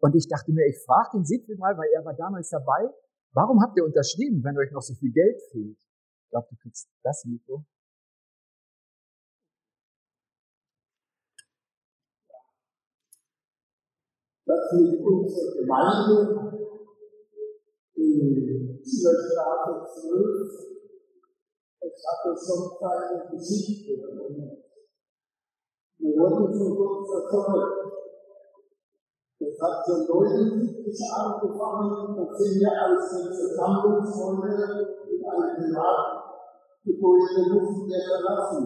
Und 0.00 0.16
ich 0.16 0.26
dachte 0.28 0.52
mir, 0.52 0.66
ich 0.66 0.82
frage 0.84 1.10
den 1.14 1.24
Siegfried 1.24 1.58
mal, 1.58 1.76
weil 1.76 1.88
er 1.94 2.04
war 2.04 2.14
damals 2.14 2.48
dabei, 2.48 2.88
warum 3.32 3.62
habt 3.62 3.76
ihr 3.76 3.84
unterschrieben, 3.84 4.42
wenn 4.42 4.56
euch 4.56 4.72
noch 4.72 4.82
so 4.82 4.94
viel 4.94 5.12
Geld 5.12 5.40
fehlt? 5.52 5.78
Ich 5.78 6.30
glaube, 6.30 6.48
du 6.50 6.56
kriegst 6.56 6.88
das 7.02 7.24
Mikro. 7.26 7.64
dass 14.50 14.72
mit 14.72 15.00
unserer 15.00 15.62
Gemeinde 15.62 16.16
in 17.94 18.80
Schillerstraße 18.82 19.72
12, 19.86 20.80
es 21.82 22.04
hatte 22.04 22.34
schon 22.34 22.62
seine 22.80 23.30
Geschichte. 23.30 23.92
wir 25.98 26.12
wurden 26.16 26.58
von 26.58 26.76
Gott 26.76 27.06
versorgt. 27.06 27.99
Hat 29.60 29.84
schon 29.84 30.08
79 30.08 30.72
angefangen, 31.12 32.16
da 32.16 32.24
sind 32.34 32.60
wir 32.60 32.72
aus 32.72 33.04
der 33.12 33.28
Versammlungsräume 33.28 34.56
in 35.04 35.20
ein 35.20 35.48
Privatgebäude 35.56 37.40
mussten 37.52 37.84
wir 37.88 38.02
verlassen. 38.08 38.64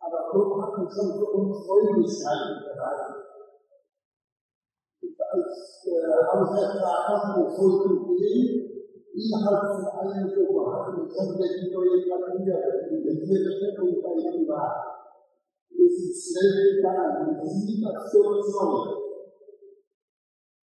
Aber 0.00 0.20
Gott 0.32 0.50
hat 0.62 0.72
uns 0.78 0.92
schon 0.94 1.12
für 1.18 1.28
uns 1.28 1.68
Räumlichkeiten 1.68 2.64
bereitet 2.64 3.24
als 5.34 5.86
äh, 5.86 6.24
Hausvertrag 6.30 7.36
wir 7.36 7.50
sollten 7.50 8.16
gehen, 8.16 8.48
innerhalb 9.14 9.62
von 9.74 9.86
einer 9.98 10.26
Woche 10.30 10.72
hatten 10.72 10.96
wir 10.96 11.10
schon 11.10 11.36
die 11.38 11.70
neue 11.74 11.98
Papiere 12.08 12.86
in 12.90 13.04
der 13.04 13.16
Kirche 13.26 13.82
und 13.82 14.02
bei 14.02 14.30
Privat. 14.30 14.74
Es 15.70 15.94
ist 15.98 16.32
schnell 16.32 16.76
gegangen, 16.76 17.40
und 17.40 17.48
sie 17.48 17.82
das 17.82 18.12
so 18.12 18.42
soll. 18.42 19.03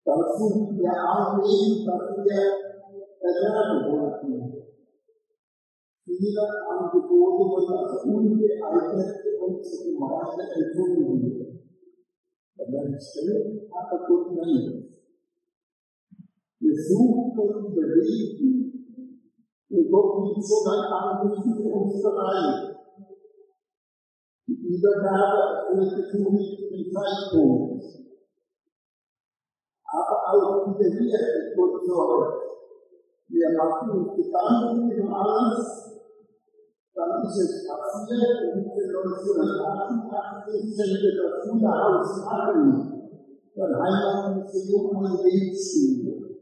Dann 0.06 0.22
suchen 0.38 0.78
wir 0.78 0.94
Anliegen, 0.94 1.82
dass 1.84 2.14
wir 2.22 2.42
erwerben 3.26 3.90
wollten. 3.90 4.54
Viele 6.06 6.42
Angebote 6.70 7.42
wurden 7.42 7.74
als 7.74 8.04
ungeeignet 8.06 9.18
für 9.18 9.44
unsere 9.44 9.84
Gemeinde 9.92 10.44
empfunden. 10.54 11.56
An 12.58 12.72
der 12.72 13.00
Stelle 13.02 13.68
aber 13.72 14.06
Gott 14.08 14.32
nicht. 14.32 14.96
Wir 16.60 16.76
suchen 16.76 17.36
Gott 17.36 17.72
überlegen 17.72 18.56
und 19.70 19.92
Gott 19.92 20.24
nimmt 20.24 20.46
so 20.46 20.70
ein 20.70 20.86
Anliegen 20.94 21.56
für 21.56 21.74
uns 21.74 22.02
bereit. 22.02 22.78
Die 24.48 24.54
Übergabe 24.54 25.66
erfolgte 25.74 26.10
zum 26.12 26.28
richtigen 26.36 26.92
Zeitpunkt. 26.94 27.84
Aber 29.96 30.15
auch 30.26 30.68
wieder 30.68 30.90
hier 30.90 31.54
Gott 31.56 31.86
sorgt. 31.86 32.46
Wir 33.28 33.50
machen 33.58 33.90
uns 33.90 34.16
Gedanken 34.16 34.92
über 34.92 35.10
alles, 35.10 35.96
dann 36.94 37.24
ist 37.26 37.38
es 37.38 37.68
passiert, 37.68 38.54
und 38.54 38.66
wir 38.72 38.86
1988 38.86 40.76
sind 40.76 41.02
wir 41.02 41.14
das 41.20 41.50
Wunderhaus 41.50 42.26
Hagen, 42.26 42.96
beim 43.56 43.74
Heimatmuseum 43.76 44.96
an 44.98 45.20
Wegschule. 45.26 46.38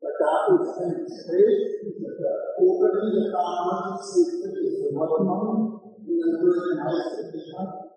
Da 0.00 0.08
gab 0.18 0.60
es 0.60 0.76
ein 0.78 1.02
Gespräch 1.02 1.82
mit 1.82 2.18
der 2.20 2.36
Oberin 2.62 3.32
damals, 3.32 4.04
Schriftliche 4.06 4.94
Wortmann, 4.94 5.80
in 6.06 6.18
der 6.20 6.38
Grünen 6.38 6.78
Meisterstadt. 6.84 7.90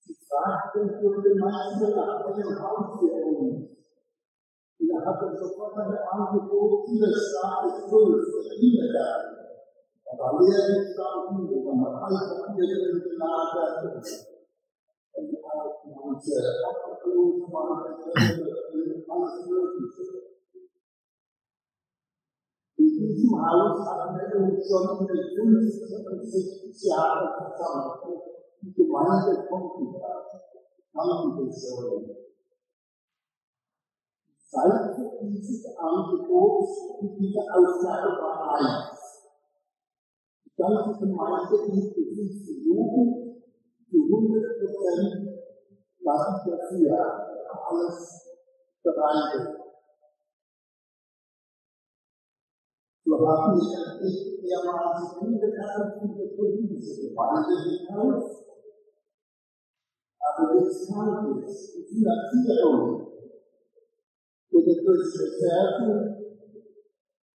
Sie 0.00 0.16
fragte 0.26 0.80
den 0.80 1.00
Bürgermeister 1.00 1.94
nach 1.94 2.24
einem 2.26 2.58
Haus 2.58 2.98
für 2.98 3.12
uns. 3.36 3.79
Und 4.80 4.88
er 4.88 5.04
hatte 5.04 5.36
sofort 5.36 5.76
ein 5.76 5.92
Angebot, 5.92 6.88
hier 6.88 7.12
Straße 7.12 7.84
12, 7.88 8.48
der 8.48 8.56
Kindergarten. 8.56 9.36
Aber 10.10 10.40
Lehren 10.40 10.80
standen, 10.88 11.48
wo 11.48 11.72
man 11.72 11.94
Altpapiere 11.94 12.98
gelagert 12.98 13.84
und 13.84 14.04
manche 16.00 16.36
Abgeklungen 16.64 17.30
alles 19.10 19.46
Mögliche. 19.46 20.04
In 22.78 22.88
diesem 22.96 23.32
Haus 23.36 23.86
hatten 23.86 24.16
wir 24.16 24.28
uns 24.40 24.64
schon 24.66 25.06
mit 25.06 25.22
50 25.36 26.06
und 26.06 26.24
60 26.24 26.82
Jahren 26.88 27.28
versammelt. 27.36 28.22
Die 28.62 28.72
Gemeinde 28.72 29.46
Kontenberg 29.48 30.26
kannten 30.92 31.50
Seit 34.52 34.96
dieses 35.22 35.64
Angebot 35.78 36.66
diese 37.18 37.40
Aussage 37.40 38.20
war 38.20 38.58
eins 38.58 39.00
ganze 40.56 40.98
Gemeinde 40.98 41.56
inklusive 41.72 42.52
Jugend 42.66 43.42
zu 43.88 43.96
100 43.96 44.58
Prozent 44.58 45.30
was 46.02 46.44
ich 46.44 46.52
dafür 46.52 47.40
alles 47.68 47.98
bereitet. 48.82 49.60
So 53.04 53.28
haben 53.28 53.58
wir 53.58 54.02
nicht 54.02 54.42
mehrmals 54.42 55.16
unbekannt 55.20 55.94
für 56.00 56.56
diese 56.56 57.08
Gemeinde 57.08 57.54
gekauft, 57.64 58.46
aber 60.18 60.54
jetzt 60.60 60.88
kam 60.88 61.42
es, 61.42 61.74
die 61.74 61.84
Finanzierung 61.84 63.09
oder 64.52 64.74
durch 64.84 65.06
Reserven 65.18 66.16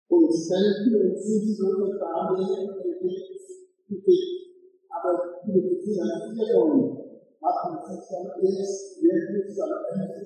und 0.08 0.30
Spenden 0.32 0.96
und 0.96 1.18
Zinslose 1.22 2.00
Darlehen 2.00 2.70
gekriegt. 3.88 4.42
Aber 4.90 5.42
die 5.46 5.82
Finanzierung 5.84 7.02
hat 7.42 7.58
man 7.66 7.80
sich 7.88 8.04
dann 8.10 8.28
erst 8.44 9.02
wirklich 9.02 9.62
am 9.62 9.72
Ende 9.94 10.22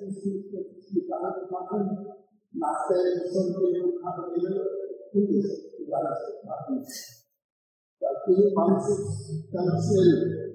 Gedanken 0.92 1.50
machen, 1.50 2.06
nachdem 2.52 3.30
schon 3.32 3.52
genug 3.54 4.00
Kanäle 4.02 4.64
Gutes 5.12 5.76
geleistet 5.78 6.44
haben. 6.46 6.84
ging 8.26 8.54
manches 8.54 9.48
ganz 9.52 9.86
schnell. 9.86 10.46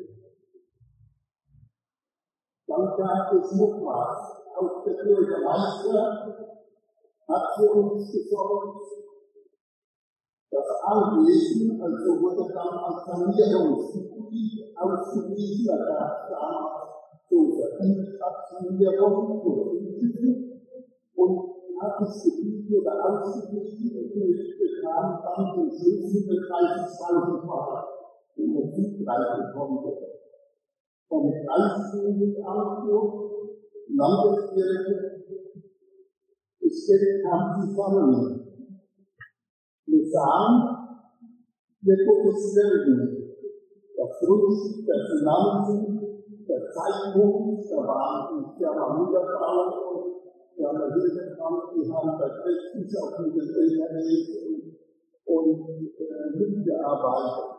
Dann 2.68 2.86
gab 2.98 3.34
es 3.34 3.52
noch 3.56 3.82
was. 3.86 4.31
Bürgermeister 5.04 6.02
hat 7.28 7.46
für 7.56 7.72
uns 7.72 8.12
gesorgt. 8.12 8.82
Das 10.52 10.68
Anwesen, 10.84 11.82
also 11.82 12.22
wurde 12.22 12.54
dann 12.54 12.78
als 12.78 13.06
Sanierungsgebiet 13.06 14.76
ausgewiesen, 14.78 15.66
da 15.68 15.78
gab 15.78 16.12
es 16.12 16.30
damals 16.30 16.92
so 17.30 17.38
Verdienstsanierung, 17.56 19.42
so 19.44 19.52
und 21.16 21.36
hat 21.80 22.02
das 22.02 22.24
Gebiet 22.24 22.70
wieder 22.70 22.96
ausgeglichen 23.00 23.92
und 23.96 24.12
bekam 24.12 25.08
dann 25.24 25.44
zum 25.56 25.70
Schluss 25.72 26.12
30.000 26.28 27.46
Mark 27.46 27.88
in 28.36 28.54
der 28.54 28.68
Südreise 28.74 29.54
konnte. 29.54 29.92
Vom 31.08 31.32
Kreisjugendamt, 31.32 32.88
Landeskirche, 32.88 33.31
es 36.72 37.24
kam 37.24 37.62
zusammen. 37.62 38.42
Wir 39.86 40.06
sahen, 40.10 40.56
wir 41.82 41.98
Gottes 42.06 42.56
Wirken, 42.56 43.36
das 43.98 44.20
Grundstück 44.20 44.86
der 44.86 45.02
Finanzen, 45.06 45.78
der 46.48 46.62
Zeitpunkt, 46.72 47.70
da 47.70 47.78
waren 47.78 48.40
die 48.40 48.64
Mutterbau 48.98 49.58
und 49.92 50.22
wir 50.56 50.68
haben 50.68 50.82
eine 50.82 50.94
Hilfekraft, 50.94 51.76
die 51.76 51.92
haben 51.92 52.20
bei 52.20 52.30
Christus 52.30 53.02
auf 53.02 53.20
LKWs 53.20 54.26
und, 54.46 54.64
und 55.26 55.92
äh, 56.00 56.38
mitgearbeitet. 56.38 57.51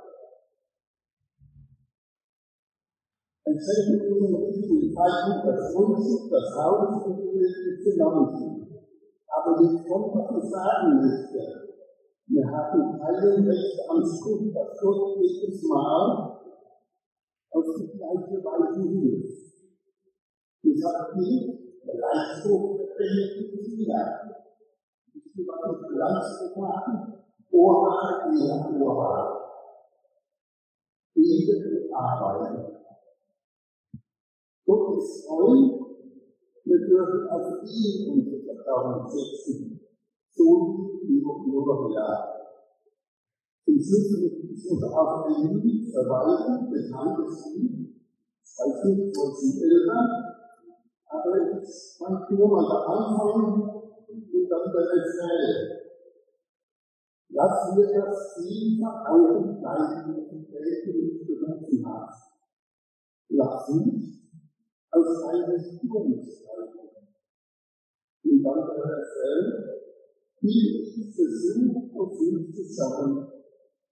Entsprechend 3.52 4.00
unserem 4.08 4.44
richtigen 4.48 4.94
Zeitpunkt 4.96 5.44
das 5.44 5.74
Grundstück, 5.74 6.30
das 6.30 6.48
Haus 6.56 7.04
und 7.04 7.18
die 7.20 7.84
Finanzen. 7.84 8.64
Aber 9.28 9.60
jetzt 9.60 9.84
kommt, 9.86 10.14
was 10.16 10.42
ich 10.42 10.50
sagen 10.50 10.96
möchte. 10.96 11.62
Wir 12.28 12.46
hatten 12.48 12.96
keinen 12.96 13.44
Rechtsanspruch, 13.44 14.54
dass 14.54 14.80
Gott 14.80 15.18
jedes 15.20 15.62
Mal 15.68 16.40
auf 17.50 17.64
die 17.76 17.92
gleiche 17.92 18.40
Weise 18.40 18.88
hilft. 18.88 19.52
Ich 20.62 20.84
habe 20.84 21.18
nicht 21.20 21.52
Leistung 21.84 22.78
China. 22.96 24.32
Ich 25.12 25.36
will 25.36 25.44
mal 25.44 25.72
mit 25.72 25.88
Bilanz 25.88 26.56
machen. 26.56 27.14
Oha, 27.50 28.32
ja, 28.32 28.80
Oha. 28.80 29.40
Beten 31.14 31.84
und 31.84 31.94
arbeiten. 31.94 32.82
Gott 34.72 34.98
ist 34.98 35.26
treu. 35.26 35.54
Wir 36.64 36.78
dürfen 36.78 37.28
auf 37.28 37.62
ihn 37.64 38.10
unser 38.10 38.38
Vertrauen 38.44 39.06
setzen. 39.10 39.80
So 40.30 41.00
wie 41.04 41.18
Jehovah. 41.18 42.28
Zum 43.64 43.74
Schluss 43.74 44.20
möchte 44.20 44.46
ich 44.54 44.70
uns 44.70 44.82
auf 44.84 45.26
ein 45.26 45.60
Lied 45.60 45.92
verweisen, 45.92 46.70
bekanntes 46.70 47.54
Lied. 47.54 47.78
Nicht, 48.84 49.16
wo 49.16 49.32
es 49.32 49.60
Eltern 49.62 50.32
aber 51.12 51.60
es 51.60 51.98
man 52.00 52.26
nur 52.30 52.48
mal 52.48 52.66
der 52.68 52.88
Anfang 52.88 53.62
und 54.08 54.50
dann 54.50 54.72
der 54.72 54.82
Refrain. 54.82 55.78
Lass 57.28 57.76
mir 57.76 57.92
das 57.92 58.34
Ziel 58.34 58.80
vor 58.80 59.04
Augen 59.08 59.60
bleiben, 59.60 60.16
welche 60.50 60.92
mich 60.92 61.26
berufen 61.26 61.86
hat. 61.86 62.14
Lass 63.28 63.68
mich 63.74 64.21
aus 64.92 65.24
einer 65.24 65.58
Stimmung 65.58 66.22
steigen. 66.22 66.92
Und 68.24 68.42
dann 68.42 68.60
der 68.66 68.84
Refrain, 68.84 69.72
wie 70.40 70.82
ich 70.82 71.14
versuche, 71.14 71.98
auf 71.98 72.20
mich 72.20 72.54
zu 72.54 72.64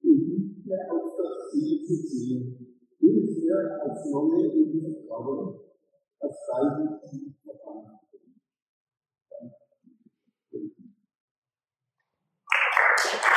und 0.02 0.28
nicht 0.28 0.66
mehr 0.66 0.92
auf 0.92 1.16
das 1.16 1.50
Ziel 1.50 1.84
zu 1.84 2.04
ziehen. 2.04 2.76
Hilf 2.98 3.38
mir 3.38 3.80
als 3.82 4.10
neue 4.10 4.46
im 4.52 4.82
Vertrauen 4.82 5.60
das 6.20 6.36
Freiwillige 6.46 7.34
verbannt. 7.42 8.00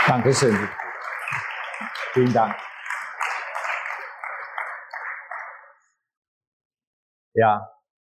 Dankeschön. 0.05 0.57
Vielen 2.13 2.33
Dank. 2.33 2.72
Ja, 7.33 7.69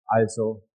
also, 0.06 0.66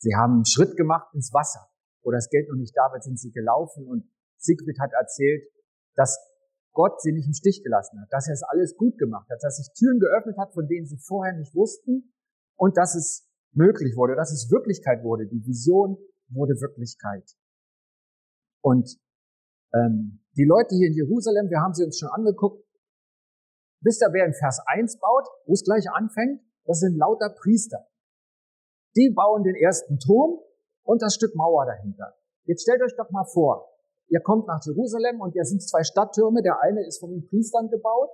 Sie 0.00 0.14
haben 0.14 0.34
einen 0.34 0.46
Schritt 0.46 0.76
gemacht 0.76 1.12
ins 1.14 1.32
Wasser, 1.32 1.68
wo 2.02 2.10
das 2.10 2.28
Geld 2.28 2.48
noch 2.48 2.56
nicht 2.56 2.76
da 2.76 2.82
war, 2.92 3.00
sind 3.00 3.18
Sie 3.18 3.32
gelaufen 3.32 3.86
und 3.88 4.08
Siegfried 4.38 4.78
hat 4.80 4.92
erzählt, 4.92 5.50
dass 5.96 6.16
Gott 6.72 7.00
sie 7.02 7.12
nicht 7.12 7.26
im 7.26 7.34
Stich 7.34 7.62
gelassen 7.64 8.00
hat, 8.00 8.06
dass 8.12 8.28
er 8.28 8.34
es 8.34 8.44
alles 8.44 8.76
gut 8.76 8.98
gemacht 8.98 9.28
hat, 9.30 9.42
dass 9.42 9.56
sich 9.56 9.72
Türen 9.74 9.98
geöffnet 9.98 10.38
hat, 10.38 10.54
von 10.54 10.68
denen 10.68 10.86
sie 10.86 10.96
vorher 10.96 11.34
nicht 11.34 11.52
wussten 11.54 12.14
und 12.56 12.76
dass 12.76 12.94
es 12.94 13.28
möglich 13.52 13.96
wurde, 13.96 14.14
dass 14.14 14.30
es 14.30 14.48
Wirklichkeit 14.50 15.02
wurde. 15.02 15.26
Die 15.26 15.44
Vision 15.44 15.98
wurde 16.28 16.54
Wirklichkeit. 16.60 17.24
Und 18.62 18.96
ähm, 19.74 20.20
die 20.36 20.44
Leute 20.44 20.76
hier 20.76 20.86
in 20.86 20.94
Jerusalem, 20.94 21.50
wir 21.50 21.60
haben 21.60 21.74
sie 21.74 21.84
uns 21.84 21.98
schon 21.98 22.10
angeguckt, 22.10 22.64
wisst 23.80 24.02
ihr, 24.02 24.12
wer 24.12 24.26
in 24.26 24.34
Vers 24.34 24.60
1 24.66 24.98
baut, 24.98 25.26
wo 25.46 25.52
es 25.52 25.64
gleich 25.64 25.90
anfängt? 25.90 26.42
Das 26.64 26.80
sind 26.80 26.96
lauter 26.96 27.30
Priester. 27.30 27.86
Die 28.96 29.10
bauen 29.14 29.42
den 29.42 29.54
ersten 29.54 29.98
Turm 29.98 30.40
und 30.82 31.02
das 31.02 31.14
Stück 31.14 31.34
Mauer 31.34 31.66
dahinter. 31.66 32.14
Jetzt 32.44 32.62
stellt 32.62 32.82
euch 32.82 32.96
doch 32.96 33.10
mal 33.10 33.24
vor, 33.24 33.68
Ihr 34.08 34.20
kommt 34.20 34.46
nach 34.46 34.64
Jerusalem 34.64 35.20
und 35.20 35.36
da 35.36 35.44
sind 35.44 35.62
zwei 35.62 35.84
Stadttürme. 35.84 36.42
Der 36.42 36.60
eine 36.62 36.86
ist 36.86 36.98
von 36.98 37.10
den 37.10 37.26
Priestern 37.26 37.68
gebaut 37.68 38.08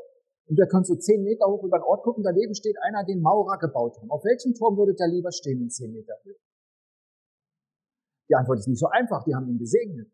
und 0.46 0.58
ihr 0.58 0.66
könnt 0.66 0.86
so 0.86 0.96
zehn 0.96 1.22
Meter 1.22 1.46
hoch 1.46 1.62
über 1.62 1.78
den 1.78 1.84
Ort 1.84 2.02
gucken. 2.02 2.24
Daneben 2.24 2.54
steht 2.54 2.76
einer, 2.82 3.04
den 3.04 3.20
Maurer 3.20 3.58
gebaut 3.58 3.96
haben. 3.98 4.10
Auf 4.10 4.24
welchem 4.24 4.54
Turm 4.54 4.76
würdet 4.76 4.98
ihr 5.00 5.06
lieber 5.06 5.30
stehen 5.30 5.62
in 5.62 5.70
zehn 5.70 5.92
Meter? 5.92 6.14
Die 8.28 8.34
Antwort 8.34 8.58
ist 8.58 8.66
nicht 8.66 8.80
so 8.80 8.88
einfach. 8.88 9.22
Die 9.24 9.34
haben 9.34 9.48
ihn 9.48 9.58
gesegnet. 9.58 10.10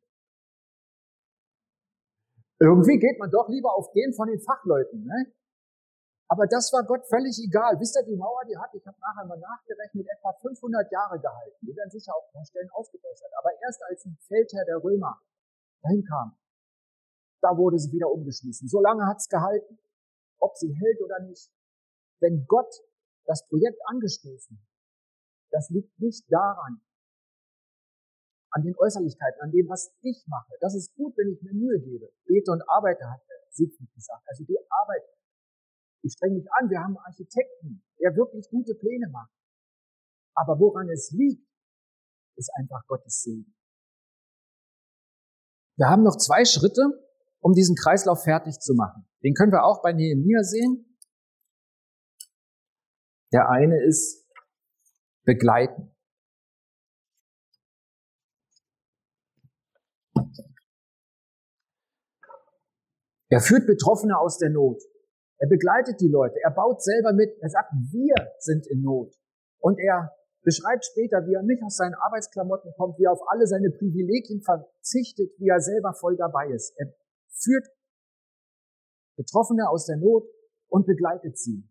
Irgendwie 2.61 2.99
geht 2.99 3.19
man 3.19 3.31
doch 3.31 3.49
lieber 3.49 3.75
auf 3.75 3.91
den 3.93 4.13
von 4.13 4.29
den 4.29 4.41
Fachleuten. 4.41 5.05
Ne? 5.05 5.33
Aber 6.31 6.47
das 6.47 6.71
war 6.73 6.87
Gott 6.87 7.03
völlig 7.11 7.35
egal. 7.43 7.75
Wisst 7.81 7.99
ihr, 7.99 8.07
die 8.07 8.15
Mauer, 8.15 8.47
die 8.47 8.57
hat, 8.57 8.71
ich 8.73 8.87
habe 8.87 8.97
nachher 9.01 9.27
mal 9.27 9.39
nachgerechnet, 9.39 10.07
etwa 10.07 10.33
500 10.33 10.87
Jahre 10.93 11.19
gehalten. 11.19 11.59
Die 11.67 11.75
werden 11.75 11.91
sicher 11.91 12.15
auch 12.15 12.33
an 12.33 12.47
Stellen 12.47 12.71
ausgebessert. 12.71 13.33
Aber 13.37 13.51
erst 13.67 13.83
als 13.83 14.05
ein 14.07 14.17
Feldherr 14.29 14.65
der 14.65 14.79
Römer 14.79 15.19
dahin 15.83 16.05
kam. 16.05 16.39
Da 17.43 17.57
wurde 17.57 17.81
sie 17.81 17.91
wieder 17.91 18.13
umgeschmissen. 18.13 18.69
So 18.69 18.81
lange 18.81 19.07
hat's 19.07 19.29
gehalten, 19.29 19.79
ob 20.39 20.57
sie 20.57 20.73
hält 20.73 21.03
oder 21.03 21.19
nicht. 21.19 21.51
Wenn 22.21 22.47
Gott 22.47 22.71
das 23.25 23.45
Projekt 23.49 23.81
angestoßen, 23.87 24.57
das 25.51 25.69
liegt 25.71 25.99
nicht 25.99 26.31
daran, 26.31 26.81
an 28.53 28.63
den 28.63 28.77
Äußerlichkeiten, 28.79 29.41
an 29.41 29.51
dem, 29.51 29.69
was 29.69 29.93
ich 30.03 30.25
mache. 30.29 30.55
Das 30.61 30.77
ist 30.77 30.95
gut, 30.95 31.17
wenn 31.17 31.33
ich 31.33 31.43
mir 31.43 31.55
Mühe 31.55 31.81
gebe. 31.81 32.13
Bete 32.25 32.53
und 32.53 32.63
arbeite, 32.69 33.11
hat 33.11 33.21
Siegfried 33.51 33.93
gesagt. 33.95 34.23
Also 34.29 34.45
die 34.45 34.59
Arbeit. 34.69 35.03
Ich 36.03 36.13
streng 36.13 36.35
mich 36.35 36.47
an. 36.53 36.71
Wir 36.71 36.81
haben 36.81 36.97
einen 36.97 37.07
Architekten, 37.07 37.85
der 38.01 38.17
wirklich 38.17 38.49
gute 38.51 38.75
Pläne 38.75 39.09
macht. 39.11 39.33
Aber 40.35 40.59
woran 40.59 40.89
es 40.89 41.11
liegt, 41.11 41.47
ist 42.37 42.51
einfach 42.57 42.87
Gottes 42.87 43.23
Segen. 43.23 43.55
Wir 45.77 45.89
haben 45.89 46.03
noch 46.03 46.17
zwei 46.17 46.45
Schritte, 46.45 46.83
um 47.41 47.53
diesen 47.53 47.75
Kreislauf 47.75 48.23
fertig 48.25 48.59
zu 48.59 48.75
machen. 48.75 49.07
Den 49.23 49.35
können 49.35 49.53
wir 49.53 49.65
auch 49.65 49.83
bei 49.83 49.93
Nehemiah 49.93 50.43
sehen. 50.43 50.99
Der 53.33 53.49
eine 53.49 53.83
ist 53.83 54.27
begleiten. 55.25 55.95
Er 63.29 63.41
führt 63.41 63.67
Betroffene 63.67 64.19
aus 64.19 64.39
der 64.39 64.51
Not. 64.51 64.83
Er 65.41 65.49
begleitet 65.49 66.01
die 66.01 66.09
Leute. 66.09 66.37
Er 66.43 66.51
baut 66.51 66.83
selber 66.83 67.13
mit. 67.13 67.31
Er 67.41 67.49
sagt, 67.49 67.73
wir 67.73 68.15
sind 68.39 68.67
in 68.67 68.83
Not. 68.83 69.15
Und 69.59 69.79
er 69.79 70.15
beschreibt 70.43 70.85
später, 70.85 71.27
wie 71.27 71.35
er 71.35 71.43
nicht 71.43 71.63
aus 71.63 71.77
seinen 71.77 71.95
Arbeitsklamotten 71.95 72.73
kommt, 72.77 72.99
wie 72.99 73.05
er 73.05 73.13
auf 73.13 73.23
alle 73.29 73.47
seine 73.47 73.71
Privilegien 73.71 74.43
verzichtet, 74.43 75.33
wie 75.39 75.49
er 75.49 75.61
selber 75.61 75.95
voll 75.95 76.17
dabei 76.17 76.49
ist. 76.49 76.75
Er 76.79 76.93
führt 77.29 77.67
Betroffene 79.17 79.69
aus 79.69 79.87
der 79.87 79.97
Not 79.97 80.25
und 80.69 80.87
begleitet 80.87 81.39
sie. 81.39 81.69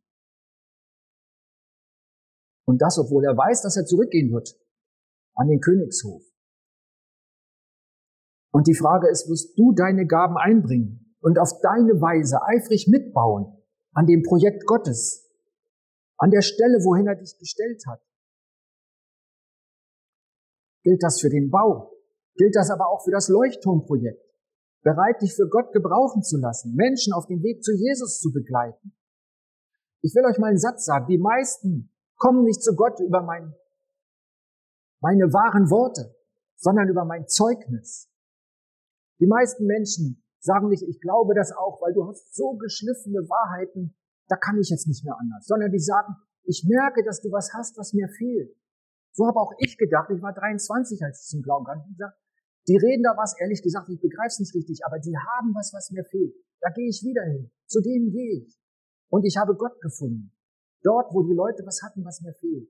Und 2.65 2.81
das, 2.81 2.97
obwohl 2.99 3.25
er 3.25 3.37
weiß, 3.37 3.61
dass 3.63 3.77
er 3.77 3.85
zurückgehen 3.85 4.31
wird 4.31 4.59
an 5.35 5.47
den 5.47 5.59
Königshof. 5.59 6.23
Und 8.51 8.67
die 8.67 8.75
Frage 8.75 9.09
ist, 9.09 9.29
wirst 9.29 9.57
du 9.57 9.73
deine 9.73 10.05
Gaben 10.05 10.37
einbringen? 10.37 11.09
und 11.21 11.37
auf 11.39 11.59
deine 11.61 11.99
Weise 12.01 12.41
eifrig 12.43 12.87
mitbauen 12.87 13.58
an 13.93 14.05
dem 14.05 14.23
Projekt 14.23 14.65
Gottes, 14.65 15.29
an 16.17 16.31
der 16.31 16.41
Stelle, 16.41 16.83
wohin 16.83 17.07
er 17.07 17.15
dich 17.15 17.37
gestellt 17.37 17.83
hat. 17.87 18.01
Gilt 20.83 21.03
das 21.03 21.19
für 21.19 21.29
den 21.29 21.49
Bau? 21.49 21.91
Gilt 22.35 22.55
das 22.55 22.69
aber 22.69 22.87
auch 22.87 23.03
für 23.03 23.11
das 23.11 23.27
Leuchtturmprojekt? 23.27 24.23
Bereit, 24.81 25.21
dich 25.21 25.35
für 25.35 25.49
Gott 25.49 25.73
gebrauchen 25.73 26.23
zu 26.23 26.37
lassen, 26.37 26.73
Menschen 26.75 27.13
auf 27.13 27.25
dem 27.27 27.43
Weg 27.43 27.63
zu 27.63 27.73
Jesus 27.73 28.19
zu 28.19 28.31
begleiten. 28.31 28.95
Ich 30.01 30.15
will 30.15 30.23
euch 30.25 30.37
mal 30.37 30.47
einen 30.47 30.57
Satz 30.57 30.85
sagen. 30.85 31.07
Die 31.07 31.17
meisten 31.17 31.91
kommen 32.15 32.45
nicht 32.45 32.63
zu 32.63 32.75
Gott 32.75 32.99
über 33.01 33.21
mein, 33.21 33.53
meine 35.01 35.33
wahren 35.33 35.69
Worte, 35.69 36.15
sondern 36.55 36.87
über 36.87 37.03
mein 37.03 37.27
Zeugnis. 37.27 38.09
Die 39.19 39.27
meisten 39.27 39.65
Menschen 39.65 40.23
sagen 40.39 40.69
nicht, 40.69 40.83
ich 40.83 40.99
glaube 40.99 41.33
das 41.35 41.51
auch, 41.51 41.81
weil 41.81 41.93
du 41.93 42.07
hast 42.07 42.35
so 42.35 42.53
geschliffene 42.55 43.27
Wahrheiten, 43.27 43.95
da 44.27 44.35
kann 44.35 44.57
ich 44.59 44.69
jetzt 44.69 44.87
nicht 44.87 45.03
mehr 45.03 45.17
anders, 45.19 45.45
sondern 45.45 45.71
die 45.71 45.79
sagen, 45.79 46.15
ich 46.43 46.65
merke, 46.67 47.03
dass 47.03 47.21
du 47.21 47.31
was 47.31 47.51
hast, 47.53 47.77
was 47.77 47.93
mir 47.93 48.07
fehlt. 48.07 48.55
So 49.11 49.27
habe 49.27 49.39
auch 49.39 49.53
ich 49.59 49.77
gedacht, 49.77 50.09
ich 50.15 50.21
war 50.21 50.33
23, 50.33 51.03
als 51.03 51.23
ich 51.23 51.27
zum 51.29 51.41
Glauben 51.41 51.65
kam. 51.65 51.83
Die 52.67 52.77
reden 52.77 53.03
da 53.03 53.17
was, 53.17 53.35
ehrlich 53.39 53.61
gesagt, 53.61 53.89
ich 53.89 53.99
begreife 53.99 54.27
es 54.27 54.39
nicht 54.39 54.55
richtig, 54.55 54.85
aber 54.85 54.99
die 54.99 55.15
haben 55.17 55.53
was, 55.55 55.73
was 55.73 55.91
mir 55.91 56.05
fehlt. 56.05 56.33
Da 56.61 56.69
gehe 56.69 56.87
ich 56.87 57.01
wieder 57.03 57.23
hin. 57.23 57.51
Zu 57.65 57.81
denen 57.81 58.11
gehe 58.11 58.43
ich. 58.43 58.59
Und 59.09 59.25
ich 59.25 59.37
habe 59.37 59.55
Gott 59.55 59.81
gefunden. 59.81 60.31
Dort, 60.83 61.13
wo 61.13 61.23
die 61.23 61.33
Leute 61.33 61.65
was 61.65 61.81
hatten, 61.83 62.05
was 62.05 62.21
mir 62.21 62.33
fehlt. 62.33 62.69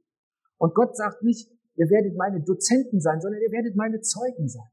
Und 0.58 0.73
Gott 0.73 0.95
sagt 0.95 1.21
nicht, 1.23 1.51
ihr 1.75 1.89
werdet 1.89 2.15
meine 2.17 2.41
Dozenten 2.41 3.01
sein, 3.01 3.19
sondern 3.21 3.41
ihr 3.41 3.51
werdet 3.51 3.75
meine 3.75 4.01
Zeugen 4.01 4.47
sein. 4.47 4.69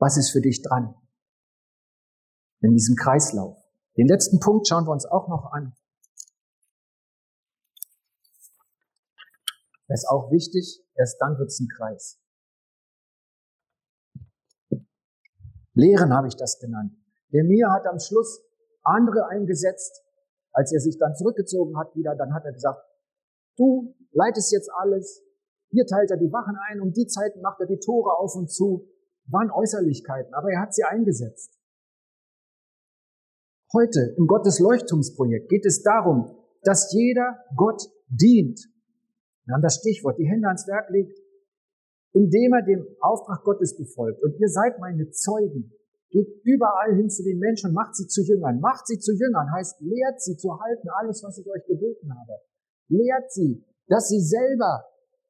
Was 0.00 0.16
ist 0.16 0.30
für 0.30 0.40
dich 0.40 0.62
dran? 0.62 0.94
In 2.62 2.72
diesem 2.72 2.96
Kreislauf. 2.96 3.58
Den 3.98 4.08
letzten 4.08 4.40
Punkt 4.40 4.66
schauen 4.66 4.86
wir 4.86 4.92
uns 4.92 5.04
auch 5.04 5.28
noch 5.28 5.52
an. 5.52 5.76
Das 9.88 10.02
ist 10.02 10.08
auch 10.08 10.30
wichtig, 10.30 10.82
erst 10.94 11.20
dann 11.20 11.36
wird 11.38 11.48
es 11.48 11.60
ein 11.60 11.68
Kreis. 11.68 12.18
Lehren 15.74 16.14
habe 16.14 16.28
ich 16.28 16.36
das 16.36 16.58
genannt. 16.58 16.94
Der 17.32 17.44
Mir 17.44 17.70
hat 17.70 17.86
am 17.86 17.98
Schluss 17.98 18.42
andere 18.82 19.26
eingesetzt, 19.26 20.02
als 20.52 20.72
er 20.72 20.80
sich 20.80 20.98
dann 20.98 21.14
zurückgezogen 21.14 21.76
hat 21.78 21.94
wieder, 21.94 22.14
dann 22.16 22.32
hat 22.32 22.44
er 22.44 22.52
gesagt, 22.52 22.82
du 23.56 23.94
leitest 24.12 24.52
jetzt 24.52 24.70
alles, 24.78 25.22
hier 25.70 25.86
teilt 25.86 26.10
er 26.10 26.16
die 26.16 26.32
Wachen 26.32 26.56
ein, 26.68 26.80
um 26.80 26.92
die 26.92 27.06
Zeit 27.06 27.36
macht 27.42 27.60
er 27.60 27.66
die 27.66 27.78
Tore 27.78 28.16
auf 28.18 28.34
und 28.34 28.50
zu, 28.50 28.89
waren 29.30 29.50
Äußerlichkeiten, 29.50 30.34
aber 30.34 30.50
er 30.50 30.60
hat 30.60 30.74
sie 30.74 30.84
eingesetzt. 30.84 31.56
Heute 33.72 34.14
im 34.18 34.26
Gottes 34.26 34.58
Leuchtturmsprojekt 34.58 35.48
geht 35.48 35.64
es 35.64 35.82
darum, 35.82 36.36
dass 36.62 36.92
jeder 36.92 37.38
Gott 37.56 37.82
dient. 38.08 38.60
Wir 39.44 39.54
haben 39.54 39.62
das 39.62 39.76
Stichwort, 39.76 40.18
die 40.18 40.26
Hände 40.26 40.48
ans 40.48 40.66
Werk 40.66 40.90
legt, 40.90 41.16
indem 42.12 42.52
er 42.52 42.62
dem 42.62 42.84
Auftrag 43.00 43.44
Gottes 43.44 43.76
befolgt. 43.76 44.22
Und 44.22 44.38
ihr 44.40 44.48
seid 44.48 44.78
meine 44.80 45.10
Zeugen. 45.10 45.72
Geht 46.10 46.26
überall 46.42 46.96
hin 46.96 47.08
zu 47.08 47.22
den 47.22 47.38
Menschen 47.38 47.68
und 47.70 47.74
macht 47.74 47.94
sie 47.94 48.08
zu 48.08 48.22
Jüngern. 48.22 48.58
Macht 48.60 48.88
sie 48.88 48.98
zu 48.98 49.12
Jüngern 49.12 49.52
heißt, 49.52 49.80
lehrt 49.80 50.20
sie 50.20 50.36
zu 50.36 50.58
halten, 50.58 50.88
alles, 51.00 51.22
was 51.22 51.38
ich 51.38 51.46
euch 51.48 51.64
geboten 51.66 52.10
habe. 52.12 52.40
Lehrt 52.88 53.30
sie, 53.30 53.64
dass 53.86 54.08
sie 54.08 54.20
selber 54.20 54.84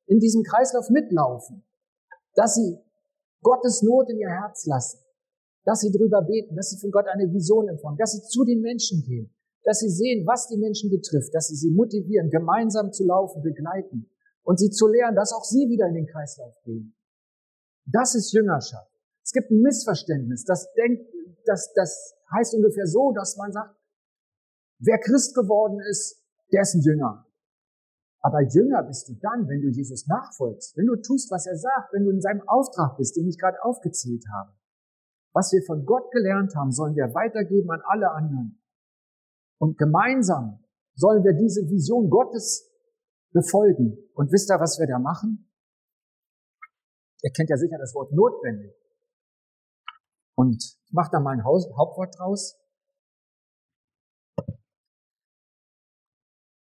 in 0.07 0.19
diesem 0.19 0.43
Kreislauf 0.43 0.89
mitlaufen. 0.89 1.65
Dass 2.35 2.55
sie 2.55 2.79
Gottes 3.43 3.83
Not 3.83 4.11
in 4.11 4.19
ihr 4.19 4.29
Herz 4.29 4.67
lassen. 4.67 4.99
Dass 5.65 5.81
sie 5.81 5.91
drüber 5.91 6.23
beten, 6.23 6.57
dass 6.57 6.71
sie 6.71 6.79
von 6.79 6.91
Gott 6.91 7.07
eine 7.07 7.31
Vision 7.33 7.69
empfangen, 7.69 7.99
dass 7.99 8.13
sie 8.13 8.23
zu 8.23 8.45
den 8.45 8.61
Menschen 8.61 9.03
gehen, 9.03 9.35
dass 9.65 9.81
sie 9.81 9.91
sehen, 9.91 10.27
was 10.27 10.49
die 10.49 10.57
Menschen 10.57 10.91
betrifft, 10.91 11.35
dass 11.35 11.49
sie 11.49 11.57
sie 11.57 11.71
motivieren, 11.71 12.31
gemeinsam 12.31 12.93
zu 12.93 13.05
laufen, 13.05 13.43
begleiten 13.43 14.11
und 14.43 14.59
sie 14.59 14.71
zu 14.71 14.87
lehren, 14.87 15.15
dass 15.15 15.33
auch 15.33 15.45
sie 15.45 15.69
wieder 15.69 15.87
in 15.89 15.95
den 15.95 16.07
Kreislauf 16.07 16.55
gehen. 16.65 16.97
Das 17.85 18.15
ist 18.15 18.33
Jüngerschaft. 18.33 18.91
Es 19.23 19.33
gibt 19.33 19.51
ein 19.51 19.61
Missverständnis. 19.61 20.45
Das 20.45 20.73
denkt, 20.73 21.07
das, 21.45 21.73
das 21.75 22.15
heißt 22.35 22.55
ungefähr 22.55 22.87
so, 22.87 23.13
dass 23.13 23.37
man 23.37 23.53
sagt, 23.53 23.77
wer 24.79 24.99
Christ 24.99 25.35
geworden 25.35 25.81
ist, 25.89 26.23
der 26.53 26.63
ist 26.63 26.75
ein 26.75 26.81
Jünger. 26.81 27.27
Aber 28.23 28.43
Jünger 28.43 28.83
bist 28.83 29.09
du 29.09 29.15
dann, 29.15 29.49
wenn 29.49 29.63
du 29.63 29.69
Jesus 29.69 30.07
nachfolgst, 30.07 30.77
wenn 30.77 30.87
du 30.87 30.97
tust, 30.97 31.31
was 31.31 31.47
er 31.47 31.57
sagt, 31.57 31.93
wenn 31.93 32.05
du 32.05 32.11
in 32.11 32.21
seinem 32.21 32.47
Auftrag 32.47 32.97
bist, 32.99 33.17
den 33.17 33.29
ich 33.29 33.39
gerade 33.39 33.63
aufgezählt 33.63 34.25
habe. 34.33 34.53
Was 35.33 35.53
wir 35.53 35.63
von 35.65 35.87
Gott 35.87 36.11
gelernt 36.11 36.55
haben, 36.57 36.73
sollen 36.73 36.95
wir 36.97 37.15
weitergeben 37.15 37.71
an 37.71 37.81
alle 37.87 38.11
anderen. 38.11 38.61
Und 39.59 39.79
gemeinsam 39.79 40.63
sollen 40.95 41.25
wir 41.25 41.33
diese 41.33 41.63
Vision 41.71 42.11
Gottes 42.11 42.69
befolgen. 43.33 43.97
Und 44.15 44.33
wisst 44.33 44.51
ihr, 44.51 44.61
was 44.61 44.79
wir 44.79 44.87
da 44.87 44.99
machen? 44.99 45.51
Ihr 47.23 47.31
kennt 47.33 47.49
ja 47.49 47.57
sicher 47.57 47.79
das 47.79 47.95
Wort 47.95 48.13
notwendig. 48.13 48.75
Und 50.35 50.63
ich 50.63 50.93
mache 50.93 51.11
da 51.13 51.21
mal 51.21 51.33
ein 51.33 51.45
Hauptwort 51.45 52.19
draus. 52.19 52.59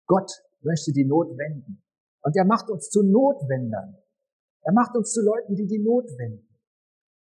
Gott 0.07 0.31
möchte 0.65 0.93
die 0.93 1.05
Not 1.05 1.37
wenden. 1.37 1.83
Und 2.23 2.37
er 2.37 2.45
macht 2.45 2.71
uns 2.71 2.89
zu 2.89 3.03
Notwendern. 3.03 3.99
Er 4.63 4.73
macht 4.73 4.97
uns 4.97 5.13
zu 5.13 5.21
Leuten, 5.23 5.55
die 5.55 5.67
die 5.67 5.79
Not 5.79 6.07
wenden. 6.19 6.49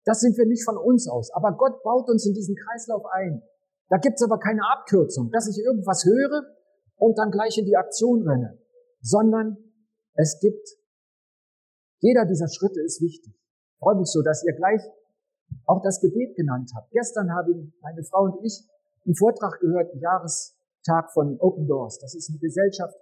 Das 0.04 0.22
sind 0.22 0.38
wir 0.38 0.46
nicht 0.46 0.64
von 0.64 0.78
uns 0.78 1.08
aus. 1.08 1.32
Aber 1.34 1.56
Gott 1.56 1.84
baut 1.84 2.10
uns 2.10 2.26
in 2.26 2.34
diesen 2.34 2.56
Kreislauf 2.56 3.06
ein. 3.14 3.44
Da 3.90 3.98
gibt's 3.98 4.24
aber 4.24 4.40
keine 4.40 4.62
Abkürzung, 4.72 5.30
dass 5.32 5.48
ich 5.48 5.58
irgendwas 5.64 6.06
höre 6.06 6.44
und 6.98 7.18
dann 7.18 7.32
gleich 7.32 7.58
in 7.58 7.66
die 7.66 7.78
Aktion 7.78 8.28
renne. 8.28 8.58
Sondern 9.02 9.58
es 10.16 10.40
gibt, 10.40 10.68
jeder 12.00 12.26
dieser 12.26 12.48
Schritte 12.48 12.82
ist 12.82 13.02
wichtig. 13.02 13.34
Ich 13.34 13.80
freue 13.80 13.96
mich 13.96 14.08
so, 14.08 14.22
dass 14.22 14.44
ihr 14.44 14.54
gleich 14.54 14.82
auch 15.66 15.82
das 15.84 16.02
Gebet 16.02 16.36
genannt 16.36 16.72
habt. 16.76 16.92
Gestern 16.92 17.32
haben 17.34 17.74
meine 17.82 18.04
Frau 18.04 18.24
und 18.24 18.44
ich 18.44 18.68
einen 19.06 19.16
Vortrag 19.16 19.60
gehört, 19.60 19.92
einen 19.92 20.02
Jahrestag 20.02 21.12
von 21.14 21.38
Open 21.40 21.68
Doors. 21.68 22.00
Das 22.00 22.16
ist 22.16 22.30
eine 22.30 22.40
Gesellschaft, 22.40 22.96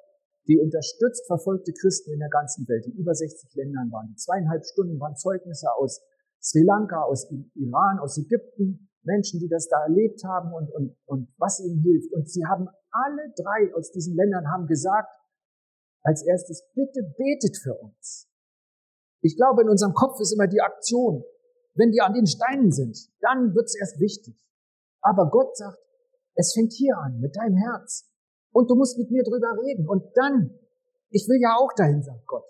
die 0.48 0.58
unterstützt 0.58 1.28
verfolgte 1.28 1.74
Christen 1.74 2.14
in 2.14 2.20
der 2.20 2.30
ganzen 2.30 2.68
Welt. 2.68 2.86
In 2.86 2.94
über 2.94 3.14
60 3.14 3.54
Ländern 3.56 3.92
waren 3.92 4.08
die. 4.10 4.16
Zweieinhalb 4.16 4.66
Stunden 4.66 5.00
waren 5.00 5.16
Zeugnisse 5.16 5.68
aus 5.78 6.02
Sri 6.42 6.64
Lanka, 6.64 7.02
aus 7.04 7.30
Iran, 7.56 8.00
aus 8.00 8.18
Ägypten, 8.18 8.90
Menschen, 9.04 9.40
die 9.40 9.48
das 9.48 9.68
da 9.68 9.84
erlebt 9.84 10.24
haben 10.24 10.54
und, 10.54 10.72
und, 10.72 10.96
und 11.06 11.30
was 11.38 11.60
ihnen 11.60 11.82
hilft. 11.82 12.14
Und 12.14 12.30
sie 12.30 12.46
haben 12.46 12.68
alle 12.92 13.34
drei 13.36 13.74
aus 13.76 13.92
diesen 13.92 14.16
Ländern 14.16 14.48
haben 14.48 14.68
gesagt, 14.68 15.14
als 16.04 16.24
erstes, 16.26 16.64
bitte 16.74 17.04
betet 17.18 17.58
für 17.58 17.76
uns. 17.76 18.30
Ich 19.22 19.36
glaube, 19.36 19.64
in 19.64 19.70
unserem 19.70 19.94
Kopf 19.94 20.20
ist 20.22 20.34
immer 20.34 20.48
die 20.48 20.62
Aktion. 20.62 21.24
Wenn 21.76 21.92
die 21.92 22.02
an 22.02 22.14
den 22.14 22.26
Steinen 22.26 22.72
sind, 22.72 22.98
dann 23.20 23.54
wird's 23.54 23.78
erst 23.78 24.00
wichtig. 24.00 24.36
Aber 25.02 25.30
Gott 25.30 25.56
sagt, 25.58 25.80
es 26.36 26.54
fängt 26.54 26.74
hier 26.74 26.98
an, 26.98 27.20
mit 27.20 27.36
deinem 27.36 27.58
Herz. 27.58 28.07
Und 28.58 28.72
du 28.72 28.76
musst 28.76 28.98
mit 28.98 29.12
mir 29.12 29.22
drüber 29.22 29.56
reden. 29.63 29.88
Und 29.88 30.04
dann, 30.15 30.50
ich 31.12 31.28
will 31.28 31.39
ja 31.39 31.58
auch 31.60 31.72
dahin, 31.74 32.02
sagt 32.02 32.26
Gott. 32.26 32.43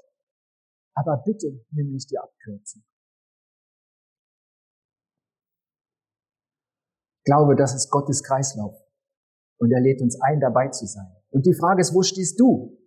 Aber 0.94 1.22
bitte 1.26 1.66
nimm 1.72 1.92
nicht 1.92 2.10
die 2.10 2.18
Abkürzung. 2.18 2.82
Glaube, 7.26 7.58
das 7.58 7.76
ist 7.76 7.90
Gottes 7.92 8.24
Kreislauf. 8.24 8.74
Und 9.58 9.70
er 9.74 9.82
lädt 9.82 10.02
uns 10.02 10.18
ein, 10.22 10.40
dabei 10.40 10.70
zu 10.70 10.86
sein. 10.86 11.14
Und 11.30 11.46
die 11.46 11.54
Frage 11.54 11.82
ist, 11.82 11.94
wo 11.94 12.04
stehst 12.04 12.40
du? 12.40 12.78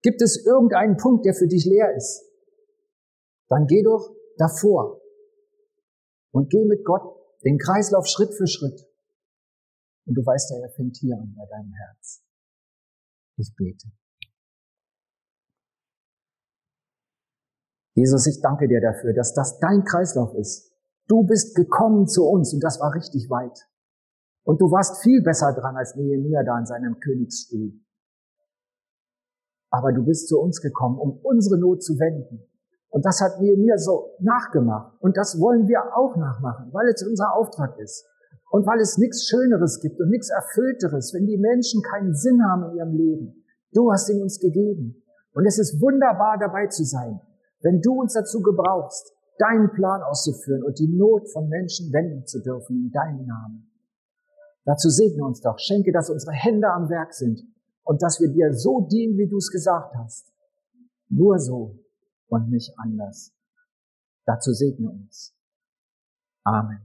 Gibt 0.00 0.22
es 0.22 0.42
irgendeinen 0.42 0.96
Punkt, 0.96 1.26
der 1.26 1.34
für 1.34 1.48
dich 1.48 1.66
leer 1.66 1.94
ist? 1.94 2.24
Dann 3.48 3.66
geh 3.66 3.82
doch 3.82 4.10
davor 4.38 5.02
und 6.30 6.48
geh 6.48 6.64
mit 6.64 6.82
Gott 6.82 7.02
den 7.44 7.58
Kreislauf 7.58 8.06
Schritt 8.06 8.32
für 8.32 8.46
Schritt. 8.46 8.85
Und 10.06 10.14
du 10.14 10.24
weißt 10.24 10.50
ja, 10.52 10.58
er 10.58 10.70
fängt 10.70 10.96
hier 10.96 11.16
an 11.16 11.34
bei 11.36 11.44
deinem 11.46 11.72
Herz. 11.72 12.22
Ich 13.36 13.54
bete. 13.54 13.88
Jesus, 17.94 18.26
ich 18.26 18.40
danke 18.40 18.68
dir 18.68 18.80
dafür, 18.80 19.14
dass 19.14 19.34
das 19.34 19.58
dein 19.58 19.84
Kreislauf 19.84 20.34
ist. 20.34 20.70
Du 21.08 21.24
bist 21.24 21.54
gekommen 21.54 22.06
zu 22.06 22.24
uns 22.26 22.52
und 22.52 22.60
das 22.60 22.78
war 22.80 22.94
richtig 22.94 23.28
weit. 23.30 23.68
Und 24.44 24.60
du 24.60 24.70
warst 24.70 25.02
viel 25.02 25.22
besser 25.22 25.52
dran 25.54 25.76
als 25.76 25.96
Nehemiah 25.96 26.44
da 26.44 26.58
in 26.58 26.66
seinem 26.66 27.00
Königsstuhl. 27.00 27.72
Aber 29.70 29.92
du 29.92 30.04
bist 30.04 30.28
zu 30.28 30.38
uns 30.40 30.60
gekommen, 30.60 30.98
um 30.98 31.18
unsere 31.22 31.58
Not 31.58 31.82
zu 31.82 31.98
wenden. 31.98 32.46
Und 32.90 33.04
das 33.04 33.20
hat 33.20 33.40
Nehemiah 33.40 33.78
so 33.78 34.14
nachgemacht. 34.20 35.00
Und 35.00 35.16
das 35.16 35.40
wollen 35.40 35.66
wir 35.66 35.96
auch 35.96 36.16
nachmachen, 36.16 36.72
weil 36.72 36.88
es 36.88 37.02
unser 37.02 37.34
Auftrag 37.34 37.78
ist. 37.78 38.06
Und 38.50 38.66
weil 38.66 38.80
es 38.80 38.96
nichts 38.98 39.28
Schöneres 39.28 39.80
gibt 39.80 40.00
und 40.00 40.08
nichts 40.08 40.30
Erfüllteres, 40.30 41.12
wenn 41.14 41.26
die 41.26 41.36
Menschen 41.36 41.82
keinen 41.82 42.14
Sinn 42.14 42.42
haben 42.44 42.70
in 42.70 42.76
ihrem 42.76 42.96
Leben. 42.96 43.44
Du 43.72 43.90
hast 43.92 44.08
ihn 44.08 44.22
uns 44.22 44.38
gegeben. 44.38 45.02
Und 45.32 45.46
es 45.46 45.58
ist 45.58 45.80
wunderbar 45.80 46.38
dabei 46.38 46.66
zu 46.68 46.84
sein, 46.84 47.20
wenn 47.60 47.80
du 47.82 48.00
uns 48.00 48.14
dazu 48.14 48.40
gebrauchst, 48.40 49.12
deinen 49.38 49.70
Plan 49.72 50.02
auszuführen 50.02 50.62
und 50.62 50.78
die 50.78 50.88
Not 50.88 51.30
von 51.30 51.48
Menschen 51.48 51.92
wenden 51.92 52.26
zu 52.26 52.40
dürfen 52.40 52.76
in 52.76 52.90
deinem 52.90 53.26
Namen. 53.26 53.70
Dazu 54.64 54.88
segne 54.88 55.24
uns 55.24 55.40
doch, 55.40 55.58
schenke, 55.58 55.92
dass 55.92 56.10
unsere 56.10 56.32
Hände 56.32 56.68
am 56.68 56.88
Werk 56.88 57.12
sind 57.12 57.42
und 57.84 58.02
dass 58.02 58.20
wir 58.20 58.28
dir 58.28 58.52
so 58.52 58.88
dienen, 58.90 59.18
wie 59.18 59.28
du 59.28 59.36
es 59.36 59.50
gesagt 59.50 59.94
hast. 59.94 60.32
Nur 61.08 61.38
so 61.38 61.78
und 62.28 62.50
nicht 62.50 62.72
anders. 62.78 63.32
Dazu 64.24 64.52
segne 64.52 64.90
uns. 64.90 65.36
Amen. 66.42 66.80